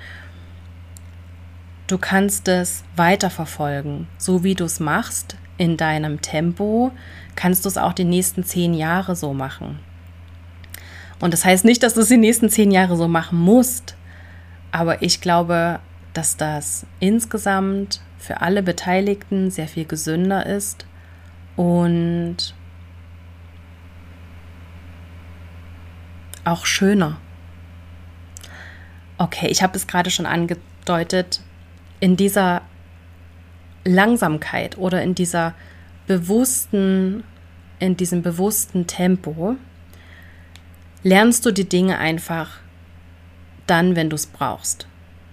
du 1.87 1.99
kannst 1.99 2.49
es 2.49 2.85
weiterverfolgen. 2.97 4.07
So 4.17 4.45
wie 4.45 4.55
du 4.55 4.65
es 4.65 4.81
machst, 4.81 5.37
in 5.59 5.77
deinem 5.77 6.23
Tempo, 6.23 6.93
kannst 7.37 7.65
du 7.65 7.69
es 7.69 7.77
auch 7.79 7.93
die 7.93 8.05
nächsten 8.05 8.45
zehn 8.45 8.75
Jahre 8.75 9.15
so 9.15 9.35
machen. 9.35 9.79
Und 11.21 11.33
das 11.33 11.45
heißt 11.45 11.65
nicht, 11.65 11.83
dass 11.83 11.95
du 11.95 12.01
es 12.01 12.09
die 12.09 12.17
nächsten 12.17 12.49
zehn 12.49 12.71
Jahre 12.71 12.97
so 12.97 13.09
machen 13.09 13.39
musst, 13.39 13.95
aber 14.73 15.03
ich 15.03 15.21
glaube, 15.21 15.79
dass 16.13 16.37
das 16.37 16.87
insgesamt 17.01 18.01
für 18.19 18.41
alle 18.41 18.63
Beteiligten 18.63 19.51
sehr 19.51 19.69
viel 19.69 19.85
gesünder 19.85 20.47
ist 20.47 20.87
und 21.57 22.55
auch 26.45 26.67
schöner. 26.67 27.19
Okay, 29.19 29.49
ich 29.49 29.63
habe 29.63 29.77
es 29.77 29.87
gerade 29.87 30.11
schon 30.11 30.27
angedeutet, 30.27 31.41
in 32.01 32.17
dieser 32.17 32.63
Langsamkeit 33.85 34.77
oder 34.79 35.03
in 35.03 35.15
dieser 35.15 35.55
bewussten, 36.07 37.25
in 37.79 37.97
diesem 37.97 38.23
bewussten 38.23 38.87
Tempo 38.87 39.57
lernst 41.03 41.47
du 41.47 41.53
die 41.53 41.69
Dinge 41.69 41.99
einfach 41.99 42.59
dann, 43.67 43.97
wenn 43.97 44.11
du 44.11 44.17
es 44.17 44.27
brauchst. 44.27 44.87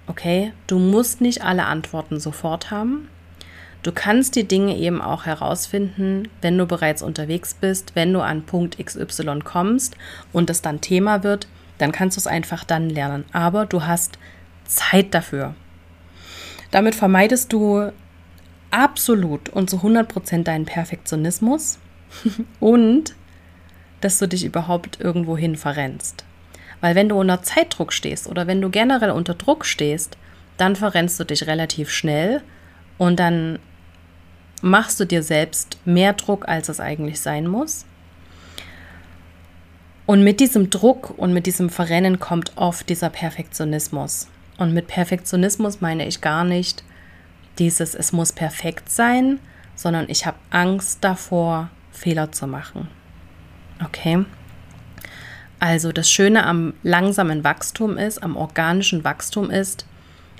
Okay, 0.09 0.53
du 0.65 0.79
musst 0.79 1.21
nicht 1.21 1.43
alle 1.43 1.65
Antworten 1.65 2.19
sofort 2.19 2.71
haben. 2.71 3.07
Du 3.83 3.91
kannst 3.91 4.35
die 4.35 4.47
Dinge 4.47 4.75
eben 4.75 5.03
auch 5.03 5.27
herausfinden, 5.27 6.27
wenn 6.41 6.57
du 6.57 6.65
bereits 6.65 7.03
unterwegs 7.03 7.53
bist, 7.53 7.95
wenn 7.95 8.11
du 8.11 8.19
an 8.19 8.41
Punkt 8.41 8.83
XY 8.83 9.41
kommst 9.43 9.95
und 10.33 10.49
es 10.49 10.63
dann 10.63 10.81
Thema 10.81 11.23
wird, 11.23 11.47
dann 11.77 11.91
kannst 11.91 12.17
du 12.17 12.21
es 12.21 12.27
einfach 12.27 12.63
dann 12.63 12.89
lernen. 12.89 13.23
Aber 13.33 13.67
du 13.67 13.85
hast 13.85 14.17
Zeit 14.65 15.13
dafür. 15.13 15.53
Damit 16.71 16.95
vermeidest 16.95 17.53
du 17.53 17.91
absolut 18.71 19.49
und 19.49 19.69
zu 19.69 19.77
100 19.77 20.07
Prozent 20.07 20.47
deinen 20.47 20.65
Perfektionismus 20.65 21.77
und 22.59 23.15
dass 24.01 24.17
du 24.17 24.27
dich 24.27 24.43
überhaupt 24.43 24.99
irgendwohin 24.99 25.55
verrennst. 25.55 26.25
Weil 26.81 26.95
wenn 26.95 27.09
du 27.09 27.19
unter 27.19 27.41
Zeitdruck 27.41 27.93
stehst 27.93 28.27
oder 28.27 28.47
wenn 28.47 28.61
du 28.61 28.69
generell 28.69 29.11
unter 29.11 29.33
Druck 29.33 29.65
stehst, 29.65 30.17
dann 30.57 30.75
verrennst 30.75 31.19
du 31.19 31.23
dich 31.23 31.47
relativ 31.47 31.89
schnell 31.89 32.41
und 32.97 33.19
dann 33.19 33.59
machst 34.61 34.99
du 34.99 35.05
dir 35.05 35.23
selbst 35.23 35.77
mehr 35.85 36.13
Druck, 36.13 36.47
als 36.47 36.69
es 36.69 36.79
eigentlich 36.79 37.21
sein 37.21 37.47
muss. 37.47 37.85
Und 40.05 40.23
mit 40.23 40.39
diesem 40.39 40.69
Druck 40.69 41.13
und 41.17 41.33
mit 41.33 41.45
diesem 41.45 41.69
Verrennen 41.69 42.19
kommt 42.19 42.53
oft 42.55 42.89
dieser 42.89 43.09
Perfektionismus. 43.09 44.27
Und 44.57 44.73
mit 44.73 44.87
Perfektionismus 44.87 45.81
meine 45.81 46.07
ich 46.07 46.19
gar 46.19 46.43
nicht 46.43 46.83
dieses, 47.59 47.93
es 47.93 48.11
muss 48.11 48.33
perfekt 48.33 48.89
sein, 48.89 49.39
sondern 49.75 50.09
ich 50.09 50.25
habe 50.25 50.37
Angst 50.49 51.03
davor, 51.03 51.69
Fehler 51.91 52.31
zu 52.31 52.47
machen. 52.47 52.87
Okay? 53.83 54.25
Also 55.59 55.91
das 55.91 56.09
Schöne 56.09 56.45
am 56.45 56.73
langsamen 56.83 57.43
Wachstum 57.43 57.97
ist, 57.97 58.23
am 58.23 58.37
organischen 58.37 59.03
Wachstum 59.03 59.51
ist, 59.51 59.85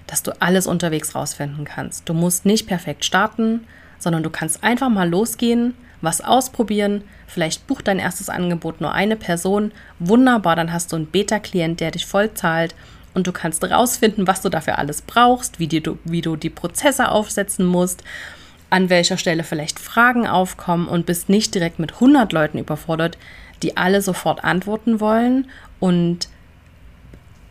dass 0.08 0.24
du 0.24 0.32
alles 0.42 0.66
unterwegs 0.66 1.14
rausfinden 1.14 1.66
kannst. 1.66 2.08
Du 2.08 2.14
musst 2.14 2.46
nicht 2.46 2.68
perfekt 2.68 3.06
starten, 3.06 3.66
sondern 4.00 4.24
du 4.24 4.30
kannst 4.30 4.64
einfach 4.64 4.90
mal 4.90 5.10
losgehen, 5.10 5.76
was 6.02 6.22
ausprobieren. 6.22 7.04
Vielleicht 7.28 7.68
bucht 7.68 7.88
dein 7.88 8.00
erstes 8.00 8.30
Angebot 8.30 8.82
nur 8.82 8.94
eine 8.94 9.18
Person. 9.18 9.72
Wunderbar, 10.00 10.56
dann 10.56 10.72
hast 10.72 10.92
du 10.92 10.96
einen 10.96 11.06
Beta-Klient, 11.06 11.80
der 11.80 11.92
dich 11.92 12.06
voll 12.06 12.34
zahlt 12.34 12.74
und 13.14 13.28
du 13.28 13.32
kannst 13.32 13.64
rausfinden, 13.64 14.28
was 14.28 14.42
du 14.42 14.50
dafür 14.50 14.80
alles 14.80 15.02
brauchst, 15.02 15.60
wie, 15.60 15.68
du, 15.68 15.98
wie 16.06 16.22
du 16.22 16.38
die 16.38 16.50
Prozesse 16.50 17.10
aufsetzen 17.10 17.66
musst, 17.66 18.04
an 18.70 18.90
welcher 18.90 19.18
Stelle 19.18 19.44
vielleicht 19.44 19.80
Fragen 19.80 20.28
aufkommen 20.28 20.88
und 20.88 21.06
bist 21.06 21.28
nicht 21.28 21.54
direkt 21.54 21.80
mit 21.80 21.96
100 21.96 22.32
Leuten 22.32 22.60
überfordert, 22.60 23.18
die 23.64 23.78
alle 23.78 24.02
sofort 24.02 24.44
antworten 24.44 25.00
wollen 25.00 25.50
und 25.80 26.30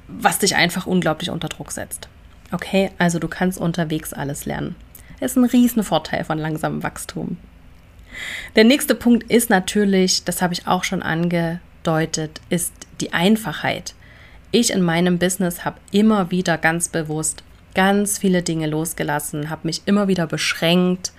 was 0.08 0.38
dich 0.38 0.56
einfach 0.56 0.86
unglaublich 0.86 1.30
unter 1.30 1.48
Druck 1.48 1.72
setzt. 1.72 2.08
Okay, 2.50 2.90
also 2.98 3.18
du 3.18 3.28
kannst 3.28 3.58
unterwegs 3.58 4.12
alles 4.12 4.46
lernen. 4.46 4.74
ist 5.20 5.36
ein 5.36 5.44
Riesenvorteil 5.44 6.24
von 6.24 6.38
langsamem 6.38 6.82
Wachstum. 6.82 7.36
Der 8.56 8.64
nächste 8.64 8.94
Punkt 8.94 9.30
ist 9.30 9.50
natürlich, 9.50 10.24
das 10.24 10.40
habe 10.40 10.54
ich 10.54 10.66
auch 10.66 10.84
schon 10.84 11.02
angedeutet, 11.02 12.40
ist 12.48 12.72
die 13.00 13.12
Einfachheit. 13.12 13.94
Ich 14.50 14.72
in 14.72 14.80
meinem 14.80 15.18
Business 15.18 15.66
habe 15.66 15.78
immer 15.92 16.30
wieder 16.30 16.56
ganz 16.56 16.88
bewusst 16.88 17.42
ganz 17.74 18.18
viele 18.18 18.42
Dinge 18.42 18.66
losgelassen, 18.66 19.50
habe 19.50 19.68
mich 19.68 19.82
immer 19.84 20.08
wieder 20.08 20.26
beschränkt 20.26 21.12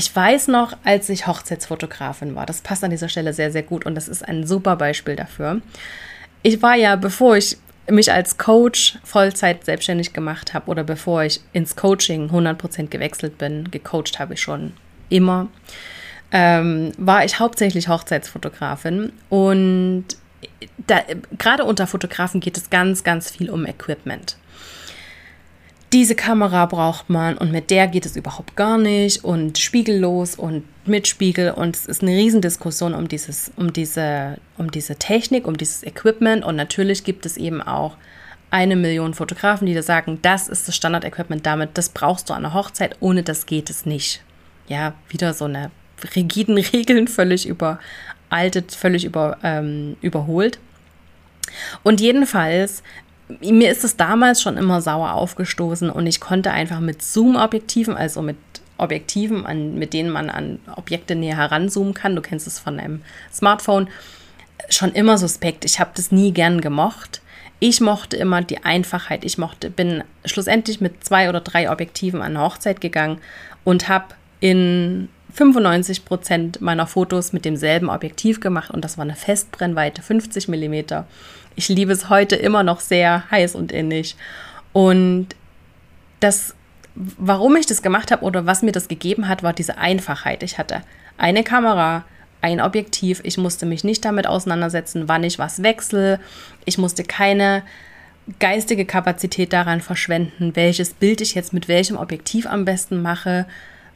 ich 0.00 0.16
weiß 0.16 0.48
noch, 0.48 0.78
als 0.82 1.10
ich 1.10 1.26
Hochzeitsfotografin 1.26 2.34
war, 2.34 2.46
das 2.46 2.62
passt 2.62 2.82
an 2.82 2.90
dieser 2.90 3.10
Stelle 3.10 3.34
sehr, 3.34 3.52
sehr 3.52 3.62
gut 3.62 3.84
und 3.84 3.94
das 3.94 4.08
ist 4.08 4.26
ein 4.26 4.46
super 4.46 4.76
Beispiel 4.76 5.14
dafür. 5.14 5.60
Ich 6.42 6.62
war 6.62 6.74
ja, 6.74 6.96
bevor 6.96 7.36
ich 7.36 7.58
mich 7.86 8.10
als 8.10 8.38
Coach 8.38 8.98
Vollzeit 9.04 9.66
selbstständig 9.66 10.14
gemacht 10.14 10.54
habe 10.54 10.70
oder 10.70 10.84
bevor 10.84 11.24
ich 11.24 11.42
ins 11.52 11.76
Coaching 11.76 12.30
100% 12.30 12.86
gewechselt 12.86 13.36
bin, 13.36 13.70
gecoacht 13.70 14.18
habe 14.18 14.32
ich 14.32 14.40
schon 14.40 14.72
immer, 15.10 15.48
ähm, 16.32 16.92
war 16.96 17.26
ich 17.26 17.38
hauptsächlich 17.38 17.88
Hochzeitsfotografin. 17.88 19.12
Und 19.28 20.06
da, 20.86 21.02
gerade 21.36 21.64
unter 21.64 21.86
Fotografen 21.86 22.40
geht 22.40 22.56
es 22.56 22.70
ganz, 22.70 23.04
ganz 23.04 23.30
viel 23.30 23.50
um 23.50 23.66
Equipment 23.66 24.38
diese 25.92 26.14
Kamera 26.14 26.66
braucht 26.66 27.10
man 27.10 27.36
und 27.36 27.50
mit 27.50 27.70
der 27.70 27.88
geht 27.88 28.06
es 28.06 28.16
überhaupt 28.16 28.54
gar 28.54 28.78
nicht 28.78 29.24
und 29.24 29.58
spiegellos 29.58 30.36
und 30.36 30.64
mit 30.86 31.08
Spiegel 31.08 31.50
und 31.50 31.76
es 31.76 31.86
ist 31.86 32.02
eine 32.02 32.12
Riesendiskussion 32.12 32.94
um 32.94 33.08
dieses, 33.08 33.50
um 33.56 33.72
diese, 33.72 34.38
um 34.56 34.70
diese 34.70 34.96
Technik, 34.96 35.46
um 35.46 35.56
dieses 35.56 35.82
Equipment 35.82 36.44
und 36.44 36.56
natürlich 36.56 37.02
gibt 37.02 37.26
es 37.26 37.36
eben 37.36 37.60
auch 37.60 37.96
eine 38.50 38.76
Million 38.76 39.14
Fotografen, 39.14 39.66
die 39.66 39.74
da 39.74 39.82
sagen, 39.82 40.18
das 40.22 40.48
ist 40.48 40.66
das 40.68 40.76
Standard-Equipment 40.76 41.44
damit, 41.44 41.70
das 41.74 41.88
brauchst 41.88 42.30
du 42.30 42.34
an 42.34 42.42
der 42.42 42.54
Hochzeit, 42.54 42.96
ohne 43.00 43.22
das 43.22 43.46
geht 43.46 43.70
es 43.70 43.86
nicht. 43.86 44.22
Ja, 44.68 44.94
wieder 45.08 45.34
so 45.34 45.44
eine 45.46 45.70
rigiden 46.14 46.58
Regeln, 46.72 47.08
völlig 47.08 47.46
überaltet, 47.46 48.72
völlig 48.72 49.04
über, 49.04 49.38
ähm, 49.42 49.96
überholt. 50.00 50.58
Und 51.82 52.00
jedenfalls 52.00 52.82
mir 53.40 53.70
ist 53.70 53.84
es 53.84 53.96
damals 53.96 54.42
schon 54.42 54.56
immer 54.56 54.80
sauer 54.80 55.14
aufgestoßen 55.14 55.90
und 55.90 56.06
ich 56.06 56.20
konnte 56.20 56.50
einfach 56.50 56.80
mit 56.80 57.02
Zoom-Objektiven, 57.02 57.96
also 57.96 58.22
mit 58.22 58.36
Objektiven, 58.78 59.46
an, 59.46 59.74
mit 59.74 59.92
denen 59.92 60.10
man 60.10 60.30
an 60.30 60.58
Objekte 60.74 61.14
näher 61.14 61.36
heranzoomen 61.36 61.94
kann, 61.94 62.16
du 62.16 62.22
kennst 62.22 62.46
es 62.46 62.58
von 62.58 62.80
einem 62.80 63.02
Smartphone, 63.32 63.88
schon 64.68 64.92
immer 64.92 65.18
suspekt. 65.18 65.64
Ich 65.64 65.80
habe 65.80 65.90
das 65.94 66.12
nie 66.12 66.32
gern 66.32 66.60
gemocht. 66.60 67.20
Ich 67.58 67.80
mochte 67.80 68.16
immer 68.16 68.42
die 68.42 68.64
Einfachheit. 68.64 69.24
Ich 69.24 69.36
mochte, 69.36 69.70
bin 69.70 70.02
schlussendlich 70.24 70.80
mit 70.80 71.04
zwei 71.04 71.28
oder 71.28 71.40
drei 71.40 71.70
Objektiven 71.70 72.22
an 72.22 72.36
eine 72.36 72.44
Hochzeit 72.44 72.80
gegangen 72.80 73.18
und 73.64 73.88
habe 73.88 74.14
in 74.40 75.08
95 75.34 76.04
Prozent 76.04 76.60
meiner 76.60 76.86
Fotos 76.86 77.32
mit 77.32 77.44
demselben 77.44 77.88
Objektiv 77.88 78.40
gemacht 78.40 78.70
und 78.70 78.84
das 78.84 78.98
war 78.98 79.04
eine 79.04 79.14
Festbrennweite 79.14 80.02
50 80.02 80.48
Millimeter. 80.48 81.06
Ich 81.60 81.68
liebe 81.68 81.92
es 81.92 82.08
heute 82.08 82.36
immer 82.36 82.62
noch 82.62 82.80
sehr 82.80 83.30
heiß 83.30 83.54
und 83.54 83.70
innig. 83.70 84.16
Und 84.72 85.26
das, 86.18 86.54
warum 86.94 87.54
ich 87.54 87.66
das 87.66 87.82
gemacht 87.82 88.10
habe 88.10 88.24
oder 88.24 88.46
was 88.46 88.62
mir 88.62 88.72
das 88.72 88.88
gegeben 88.88 89.28
hat, 89.28 89.42
war 89.42 89.52
diese 89.52 89.76
Einfachheit. 89.76 90.42
Ich 90.42 90.56
hatte 90.56 90.80
eine 91.18 91.44
Kamera, 91.44 92.06
ein 92.40 92.62
Objektiv. 92.62 93.20
Ich 93.24 93.36
musste 93.36 93.66
mich 93.66 93.84
nicht 93.84 94.06
damit 94.06 94.26
auseinandersetzen, 94.26 95.06
wann 95.06 95.22
ich 95.22 95.38
was 95.38 95.62
wechsle. 95.62 96.18
Ich 96.64 96.78
musste 96.78 97.04
keine 97.04 97.62
geistige 98.38 98.86
Kapazität 98.86 99.52
daran 99.52 99.82
verschwenden, 99.82 100.56
welches 100.56 100.94
Bild 100.94 101.20
ich 101.20 101.34
jetzt 101.34 101.52
mit 101.52 101.68
welchem 101.68 101.98
Objektiv 101.98 102.46
am 102.46 102.64
besten 102.64 103.02
mache, 103.02 103.44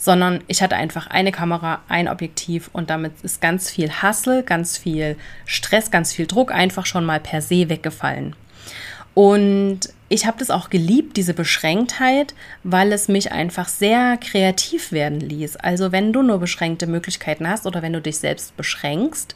sondern 0.05 0.45
ich 0.49 0.61
hatte 0.61 0.77
einfach 0.77 1.07
eine 1.07 1.33
Kamera, 1.33 1.81
ein 1.89 2.09
Objektiv 2.09 2.69
und 2.75 2.91
damit 2.91 3.13
ist 3.23 3.41
ganz 3.41 3.71
viel 3.71 3.91
Hassel, 3.91 4.43
ganz 4.43 4.77
viel 4.77 5.17
Stress, 5.47 5.91
ganz 5.91 6.13
viel 6.13 6.27
Druck 6.27 6.53
einfach 6.53 6.85
schon 6.85 7.07
mal 7.07 7.21
per 7.21 7.41
se 7.41 7.71
weggefallen. 7.71 8.37
Und 9.15 9.81
ich 10.11 10.27
habe 10.27 10.37
das 10.39 10.51
auch 10.51 10.69
geliebt, 10.69 11.17
diese 11.17 11.33
Beschränktheit, 11.33 12.35
weil 12.65 12.93
es 12.93 13.09
mich 13.09 13.33
einfach 13.33 13.67
sehr 13.67 14.19
kreativ 14.19 14.93
werden 14.93 15.21
ließ. 15.21 15.57
Also 15.57 15.91
wenn 15.91 16.13
du 16.13 16.21
nur 16.21 16.39
beschränkte 16.39 16.87
Möglichkeiten 16.87 17.49
hast 17.49 17.67
oder 17.67 17.81
wenn 17.81 17.95
du 17.95 18.03
dich 18.03 18.19
selbst 18.19 18.59
beschränkst, 18.59 19.35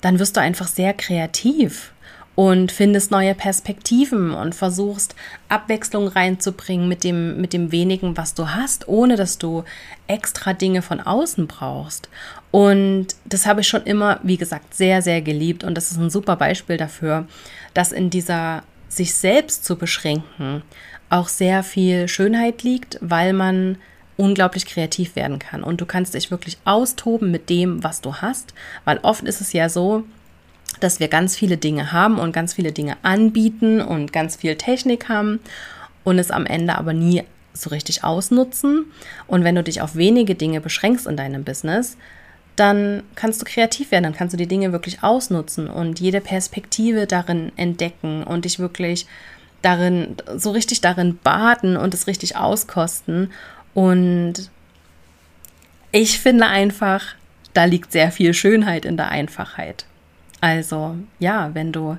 dann 0.00 0.18
wirst 0.18 0.36
du 0.36 0.40
einfach 0.40 0.66
sehr 0.66 0.94
kreativ 0.94 1.92
und 2.36 2.70
findest 2.70 3.10
neue 3.10 3.34
Perspektiven 3.34 4.32
und 4.32 4.54
versuchst 4.54 5.16
Abwechslung 5.48 6.06
reinzubringen 6.06 6.86
mit 6.86 7.02
dem, 7.02 7.40
mit 7.40 7.52
dem 7.54 7.72
wenigen, 7.72 8.16
was 8.16 8.34
du 8.34 8.50
hast, 8.50 8.86
ohne 8.88 9.16
dass 9.16 9.38
du 9.38 9.64
extra 10.06 10.52
Dinge 10.52 10.82
von 10.82 11.00
außen 11.00 11.46
brauchst. 11.48 12.10
Und 12.52 13.08
das 13.24 13.46
habe 13.46 13.62
ich 13.62 13.68
schon 13.68 13.82
immer, 13.84 14.20
wie 14.22 14.36
gesagt, 14.36 14.74
sehr, 14.74 15.02
sehr 15.02 15.22
geliebt. 15.22 15.64
Und 15.64 15.74
das 15.76 15.90
ist 15.90 15.96
ein 15.96 16.10
super 16.10 16.36
Beispiel 16.36 16.76
dafür, 16.76 17.26
dass 17.74 17.90
in 17.90 18.10
dieser 18.10 18.62
sich 18.88 19.14
selbst 19.14 19.64
zu 19.64 19.76
beschränken 19.76 20.62
auch 21.08 21.28
sehr 21.28 21.62
viel 21.62 22.06
Schönheit 22.06 22.62
liegt, 22.62 22.98
weil 23.00 23.32
man 23.32 23.78
unglaublich 24.18 24.66
kreativ 24.66 25.16
werden 25.16 25.38
kann. 25.38 25.62
Und 25.62 25.80
du 25.80 25.86
kannst 25.86 26.14
dich 26.14 26.30
wirklich 26.30 26.58
austoben 26.64 27.30
mit 27.30 27.48
dem, 27.48 27.82
was 27.82 28.02
du 28.02 28.16
hast, 28.16 28.52
weil 28.84 28.98
oft 29.02 29.24
ist 29.24 29.40
es 29.40 29.52
ja 29.52 29.68
so, 29.68 30.04
dass 30.80 31.00
wir 31.00 31.08
ganz 31.08 31.36
viele 31.36 31.56
Dinge 31.56 31.92
haben 31.92 32.18
und 32.18 32.32
ganz 32.32 32.54
viele 32.54 32.72
Dinge 32.72 32.96
anbieten 33.02 33.80
und 33.80 34.12
ganz 34.12 34.36
viel 34.36 34.56
Technik 34.56 35.08
haben 35.08 35.40
und 36.04 36.18
es 36.18 36.30
am 36.30 36.46
Ende 36.46 36.76
aber 36.76 36.92
nie 36.92 37.22
so 37.52 37.70
richtig 37.70 38.04
ausnutzen. 38.04 38.86
Und 39.26 39.44
wenn 39.44 39.54
du 39.54 39.62
dich 39.62 39.80
auf 39.80 39.96
wenige 39.96 40.34
Dinge 40.34 40.60
beschränkst 40.60 41.06
in 41.06 41.16
deinem 41.16 41.44
Business, 41.44 41.96
dann 42.56 43.02
kannst 43.14 43.40
du 43.40 43.44
kreativ 43.44 43.90
werden, 43.90 44.04
dann 44.04 44.14
kannst 44.14 44.32
du 44.32 44.38
die 44.38 44.46
Dinge 44.46 44.72
wirklich 44.72 45.02
ausnutzen 45.02 45.68
und 45.68 46.00
jede 46.00 46.20
Perspektive 46.20 47.06
darin 47.06 47.52
entdecken 47.56 48.24
und 48.24 48.44
dich 48.44 48.58
wirklich 48.58 49.06
darin, 49.62 50.16
so 50.36 50.52
richtig 50.52 50.80
darin 50.80 51.18
baden 51.22 51.76
und 51.76 51.92
es 51.92 52.06
richtig 52.06 52.36
auskosten. 52.36 53.30
Und 53.74 54.50
ich 55.92 56.18
finde 56.18 56.46
einfach, 56.46 57.14
da 57.52 57.64
liegt 57.64 57.92
sehr 57.92 58.10
viel 58.10 58.32
Schönheit 58.32 58.84
in 58.84 58.96
der 58.96 59.08
Einfachheit. 59.08 59.84
Also 60.40 60.96
ja, 61.18 61.50
wenn 61.54 61.72
du 61.72 61.96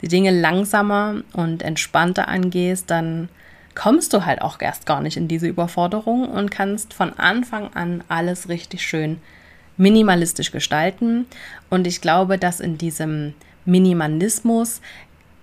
die 0.00 0.08
Dinge 0.08 0.30
langsamer 0.30 1.22
und 1.32 1.62
entspannter 1.62 2.28
angehst, 2.28 2.90
dann 2.90 3.28
kommst 3.74 4.12
du 4.12 4.26
halt 4.26 4.42
auch 4.42 4.60
erst 4.60 4.86
gar 4.86 5.00
nicht 5.00 5.16
in 5.16 5.28
diese 5.28 5.46
Überforderung 5.46 6.28
und 6.28 6.50
kannst 6.50 6.92
von 6.92 7.12
Anfang 7.18 7.72
an 7.74 8.04
alles 8.08 8.48
richtig 8.48 8.82
schön 8.82 9.18
minimalistisch 9.76 10.50
gestalten. 10.50 11.26
Und 11.70 11.86
ich 11.86 12.00
glaube, 12.00 12.38
dass 12.38 12.60
in 12.60 12.76
diesem 12.76 13.34
Minimalismus, 13.64 14.80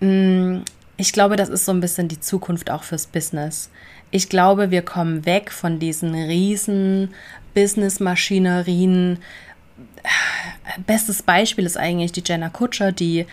mm, 0.02 0.60
ich 0.98 1.14
glaube, 1.14 1.36
das 1.36 1.50
ist 1.50 1.66
so 1.66 1.72
ein 1.72 1.80
bisschen 1.80 2.08
die 2.08 2.20
Zukunft 2.20 2.70
auch 2.70 2.84
fürs 2.84 3.08
Business. 3.08 3.70
Ich 4.12 4.30
glaube, 4.30 4.70
wir 4.70 4.82
kommen 4.82 5.26
weg 5.26 5.52
von 5.52 5.80
diesen 5.80 6.14
riesen 6.14 7.10
Business-Maschinerien, 7.54 9.20
bestes 10.86 11.24
Beispiel 11.24 11.66
ist 11.66 11.78
eigentlich 11.78 12.12
die 12.12 12.24
Jenna 12.26 12.50
Kutscher, 12.50 12.92
die 12.92 13.26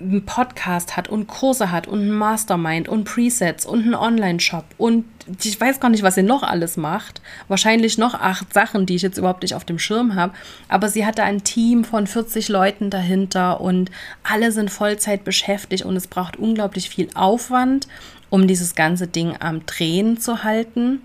einen 0.00 0.24
Podcast 0.24 0.96
hat 0.96 1.08
und 1.08 1.28
Kurse 1.28 1.70
hat 1.70 1.86
und 1.86 2.00
ein 2.00 2.10
Mastermind 2.10 2.88
und 2.88 3.04
Presets 3.04 3.64
und 3.64 3.82
einen 3.82 3.94
Online-Shop 3.94 4.64
und 4.78 5.04
ich 5.44 5.60
weiß 5.60 5.78
gar 5.78 5.88
nicht, 5.88 6.02
was 6.02 6.16
sie 6.16 6.22
noch 6.22 6.42
alles 6.42 6.76
macht. 6.76 7.22
Wahrscheinlich 7.46 7.96
noch 7.96 8.14
acht 8.14 8.52
Sachen, 8.52 8.86
die 8.86 8.96
ich 8.96 9.02
jetzt 9.02 9.18
überhaupt 9.18 9.42
nicht 9.42 9.54
auf 9.54 9.64
dem 9.64 9.78
Schirm 9.78 10.16
habe. 10.16 10.34
Aber 10.68 10.88
sie 10.88 11.06
hatte 11.06 11.22
ein 11.22 11.44
Team 11.44 11.84
von 11.84 12.08
40 12.08 12.48
Leuten 12.48 12.90
dahinter 12.90 13.60
und 13.60 13.92
alle 14.24 14.50
sind 14.50 14.70
Vollzeit 14.70 15.22
beschäftigt 15.22 15.84
und 15.84 15.94
es 15.94 16.08
braucht 16.08 16.36
unglaublich 16.36 16.88
viel 16.88 17.08
Aufwand, 17.14 17.86
um 18.30 18.48
dieses 18.48 18.74
ganze 18.74 19.06
Ding 19.06 19.36
am 19.38 19.64
Drehen 19.66 20.18
zu 20.18 20.42
halten. 20.42 21.02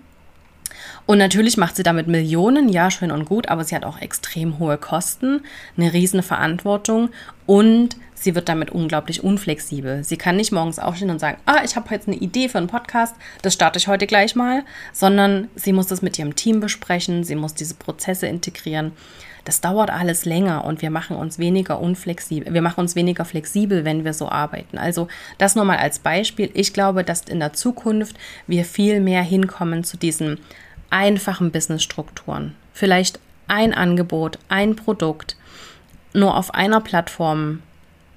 Und 1.06 1.18
natürlich 1.18 1.56
macht 1.56 1.76
sie 1.76 1.82
damit 1.82 2.06
Millionen, 2.06 2.68
ja, 2.68 2.90
schön 2.90 3.10
und 3.10 3.24
gut, 3.24 3.48
aber 3.48 3.64
sie 3.64 3.74
hat 3.74 3.84
auch 3.84 4.00
extrem 4.00 4.58
hohe 4.58 4.78
Kosten, 4.78 5.42
eine 5.76 5.92
riesen 5.92 6.22
Verantwortung 6.22 7.10
und 7.46 7.96
sie 8.14 8.34
wird 8.34 8.48
damit 8.48 8.70
unglaublich 8.70 9.24
unflexibel. 9.24 10.04
Sie 10.04 10.16
kann 10.16 10.36
nicht 10.36 10.52
morgens 10.52 10.78
aufstehen 10.78 11.10
und 11.10 11.18
sagen, 11.18 11.38
ah, 11.46 11.62
ich 11.64 11.76
habe 11.76 11.94
jetzt 11.94 12.08
eine 12.08 12.16
Idee 12.16 12.48
für 12.48 12.58
einen 12.58 12.66
Podcast, 12.66 13.14
das 13.42 13.54
starte 13.54 13.78
ich 13.78 13.88
heute 13.88 14.06
gleich 14.06 14.34
mal, 14.34 14.64
sondern 14.92 15.48
sie 15.54 15.72
muss 15.72 15.86
das 15.86 16.02
mit 16.02 16.18
ihrem 16.18 16.34
Team 16.36 16.60
besprechen, 16.60 17.24
sie 17.24 17.36
muss 17.36 17.54
diese 17.54 17.74
Prozesse 17.74 18.26
integrieren. 18.26 18.92
Das 19.44 19.62
dauert 19.62 19.88
alles 19.88 20.26
länger 20.26 20.66
und 20.66 20.82
wir 20.82 20.90
machen 20.90 21.16
uns 21.16 21.38
weniger 21.38 21.80
unflexibel, 21.80 22.52
wir 22.52 22.60
machen 22.60 22.80
uns 22.80 22.96
weniger 22.96 23.24
flexibel, 23.24 23.84
wenn 23.86 24.04
wir 24.04 24.12
so 24.12 24.28
arbeiten. 24.28 24.76
Also 24.76 25.08
das 25.38 25.54
nur 25.54 25.64
mal 25.64 25.78
als 25.78 26.00
Beispiel. 26.00 26.50
Ich 26.52 26.74
glaube, 26.74 27.02
dass 27.02 27.22
in 27.22 27.40
der 27.40 27.54
Zukunft 27.54 28.14
wir 28.46 28.66
viel 28.66 29.00
mehr 29.00 29.22
hinkommen 29.22 29.84
zu 29.84 29.96
diesen 29.96 30.38
einfachen 30.90 31.50
Businessstrukturen. 31.50 32.54
Vielleicht 32.72 33.20
ein 33.46 33.74
Angebot, 33.74 34.38
ein 34.48 34.76
Produkt, 34.76 35.36
nur 36.12 36.36
auf 36.36 36.54
einer 36.54 36.80
Plattform 36.80 37.62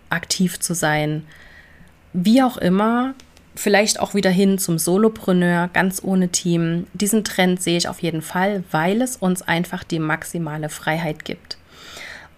aktiv 0.10 0.60
zu 0.60 0.74
sein. 0.74 1.26
Wie 2.14 2.44
auch 2.44 2.58
immer, 2.58 3.14
vielleicht 3.56 4.00
auch 4.00 4.14
wieder 4.14 4.30
hin 4.30 4.58
zum 4.58 4.78
Solopreneur, 4.78 5.70
ganz 5.74 6.02
ohne 6.04 6.30
Team. 6.30 6.88
Diesen 6.94 7.24
Trend 7.24 7.62
sehe 7.62 7.78
ich 7.78 7.88
auf 7.88 8.02
jeden 8.02 8.22
Fall, 8.22 8.64
weil 8.72 9.02
es 9.02 9.16
uns 9.16 9.42
einfach 9.42 9.84
die 9.84 10.00
maximale 10.00 10.70
Freiheit 10.70 11.26
gibt. 11.26 11.58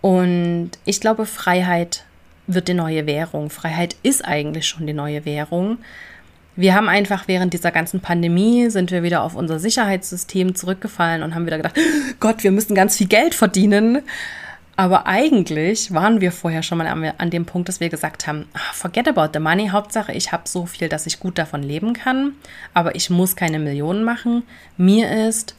Und 0.01 0.71
ich 0.85 0.99
glaube, 0.99 1.25
Freiheit 1.25 2.03
wird 2.47 2.67
die 2.67 2.73
neue 2.73 3.05
Währung. 3.05 3.49
Freiheit 3.49 3.95
ist 4.03 4.25
eigentlich 4.25 4.67
schon 4.67 4.85
die 4.85 4.93
neue 4.93 5.25
Währung. 5.25 5.77
Wir 6.55 6.75
haben 6.75 6.87
einfach 6.87 7.27
während 7.27 7.53
dieser 7.53 7.71
ganzen 7.71 7.99
Pandemie 7.99 8.69
sind 8.69 8.91
wir 8.91 9.01
wieder 9.01 9.23
auf 9.23 9.35
unser 9.35 9.59
Sicherheitssystem 9.59 10.53
zurückgefallen 10.53 11.23
und 11.23 11.33
haben 11.33 11.47
wieder 11.47 11.57
gedacht, 11.57 11.77
Gott, 12.19 12.43
wir 12.43 12.51
müssen 12.51 12.75
ganz 12.75 12.97
viel 12.97 13.07
Geld 13.07 13.33
verdienen. 13.33 14.03
Aber 14.75 15.05
eigentlich 15.05 15.93
waren 15.93 16.19
wir 16.19 16.31
vorher 16.31 16.63
schon 16.63 16.79
mal 16.79 17.13
an, 17.17 17.29
dem 17.29 17.45
Punkt, 17.45 17.69
dass 17.69 17.79
wir 17.79 17.89
gesagt 17.89 18.25
haben, 18.25 18.45
ah, 18.53 18.73
forget 18.73 19.07
about 19.07 19.29
the 19.33 19.39
money, 19.39 19.69
Hauptsache 19.69 20.13
ich 20.13 20.31
habe 20.31 20.43
so 20.47 20.65
viel, 20.65 20.89
dass 20.89 21.05
ich 21.05 21.19
gut 21.19 21.37
davon 21.37 21.61
leben 21.61 21.93
kann, 21.93 22.33
aber 22.73 22.95
ich 22.95 23.11
muss 23.11 23.35
keine 23.35 23.59
Millionen 23.59 24.03
machen. 24.03 24.41
Mir 24.77 25.27
ist 25.27 25.55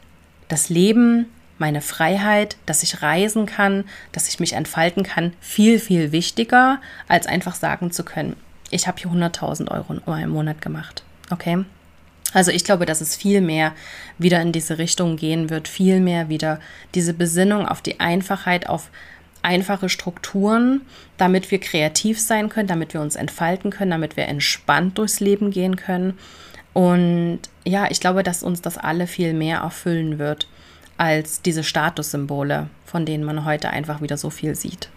das 0.48 0.68
Leben, 0.68 1.26
meine 1.58 1.80
Freiheit, 1.80 2.56
dass 2.66 2.82
ich 2.82 3.02
reisen 3.02 3.46
kann, 3.46 3.84
dass 4.10 4.28
ich 4.28 4.40
mich 4.40 4.54
entfalten 4.54 5.04
kann, 5.04 5.32
viel, 5.40 5.78
viel 5.78 6.10
wichtiger, 6.10 6.80
als 7.06 7.28
einfach 7.28 7.54
sagen 7.54 7.92
zu 7.92 8.04
können, 8.04 8.34
ich 8.74 8.86
habe 8.88 9.00
hier 9.00 9.10
100.000 9.10 9.70
Euro 9.70 10.14
im 10.16 10.30
Monat 10.30 10.60
gemacht. 10.60 11.04
Okay? 11.30 11.64
Also 12.32 12.50
ich 12.50 12.64
glaube, 12.64 12.84
dass 12.84 13.00
es 13.00 13.14
viel 13.14 13.40
mehr 13.40 13.72
wieder 14.18 14.42
in 14.42 14.50
diese 14.50 14.78
Richtung 14.78 15.16
gehen 15.16 15.50
wird, 15.50 15.68
viel 15.68 16.00
mehr 16.00 16.28
wieder 16.28 16.58
diese 16.94 17.14
Besinnung 17.14 17.66
auf 17.68 17.80
die 17.80 18.00
Einfachheit, 18.00 18.68
auf 18.68 18.90
einfache 19.42 19.88
Strukturen, 19.88 20.80
damit 21.16 21.50
wir 21.52 21.60
kreativ 21.60 22.20
sein 22.20 22.48
können, 22.48 22.66
damit 22.66 22.92
wir 22.92 23.00
uns 23.00 23.14
entfalten 23.14 23.70
können, 23.70 23.92
damit 23.92 24.16
wir 24.16 24.26
entspannt 24.26 24.98
durchs 24.98 25.20
Leben 25.20 25.52
gehen 25.52 25.76
können. 25.76 26.18
Und 26.72 27.40
ja, 27.64 27.88
ich 27.90 28.00
glaube, 28.00 28.24
dass 28.24 28.42
uns 28.42 28.62
das 28.62 28.78
alle 28.78 29.06
viel 29.06 29.32
mehr 29.32 29.58
erfüllen 29.58 30.18
wird 30.18 30.48
als 30.96 31.42
diese 31.42 31.62
Statussymbole, 31.62 32.68
von 32.84 33.06
denen 33.06 33.22
man 33.22 33.44
heute 33.44 33.70
einfach 33.70 34.00
wieder 34.00 34.16
so 34.16 34.30
viel 34.30 34.56
sieht. 34.56 34.88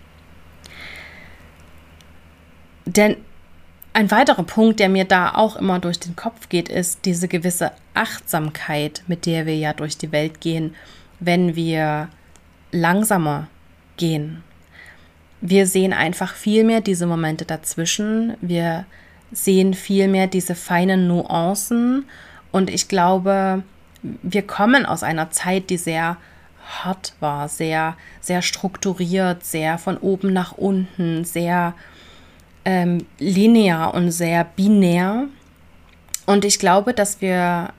Denn 2.85 3.17
ein 3.97 4.11
weiterer 4.11 4.43
Punkt, 4.43 4.79
der 4.79 4.89
mir 4.89 5.05
da 5.05 5.33
auch 5.33 5.55
immer 5.55 5.79
durch 5.79 5.99
den 5.99 6.15
Kopf 6.15 6.49
geht, 6.49 6.69
ist 6.69 7.05
diese 7.05 7.27
gewisse 7.27 7.71
Achtsamkeit, 7.95 9.01
mit 9.07 9.25
der 9.25 9.47
wir 9.47 9.57
ja 9.57 9.73
durch 9.73 9.97
die 9.97 10.11
Welt 10.11 10.39
gehen, 10.39 10.75
wenn 11.19 11.55
wir 11.55 12.07
langsamer 12.71 13.47
gehen. 13.97 14.43
Wir 15.41 15.65
sehen 15.65 15.93
einfach 15.93 16.35
viel 16.35 16.63
mehr 16.63 16.81
diese 16.81 17.07
Momente 17.07 17.45
dazwischen. 17.45 18.37
Wir 18.39 18.85
sehen 19.31 19.73
viel 19.73 20.07
mehr 20.07 20.27
diese 20.27 20.53
feinen 20.53 21.07
Nuancen. 21.07 22.05
Und 22.51 22.69
ich 22.69 22.87
glaube, 22.87 23.63
wir 24.03 24.43
kommen 24.43 24.85
aus 24.85 25.01
einer 25.01 25.31
Zeit, 25.31 25.71
die 25.71 25.77
sehr 25.77 26.17
hart 26.83 27.15
war, 27.19 27.49
sehr, 27.49 27.97
sehr 28.21 28.43
strukturiert, 28.43 29.43
sehr 29.43 29.79
von 29.79 29.97
oben 29.97 30.33
nach 30.33 30.51
unten, 30.51 31.25
sehr 31.25 31.73
ähm, 32.67 33.05
linear 33.17 33.93
und 33.93 34.11
sehr 34.11 34.43
binär. 34.43 35.29
Und 36.25 36.43
ich 36.43 36.59
glaube, 36.59 36.93
dass 36.93 37.21
wir 37.21 37.69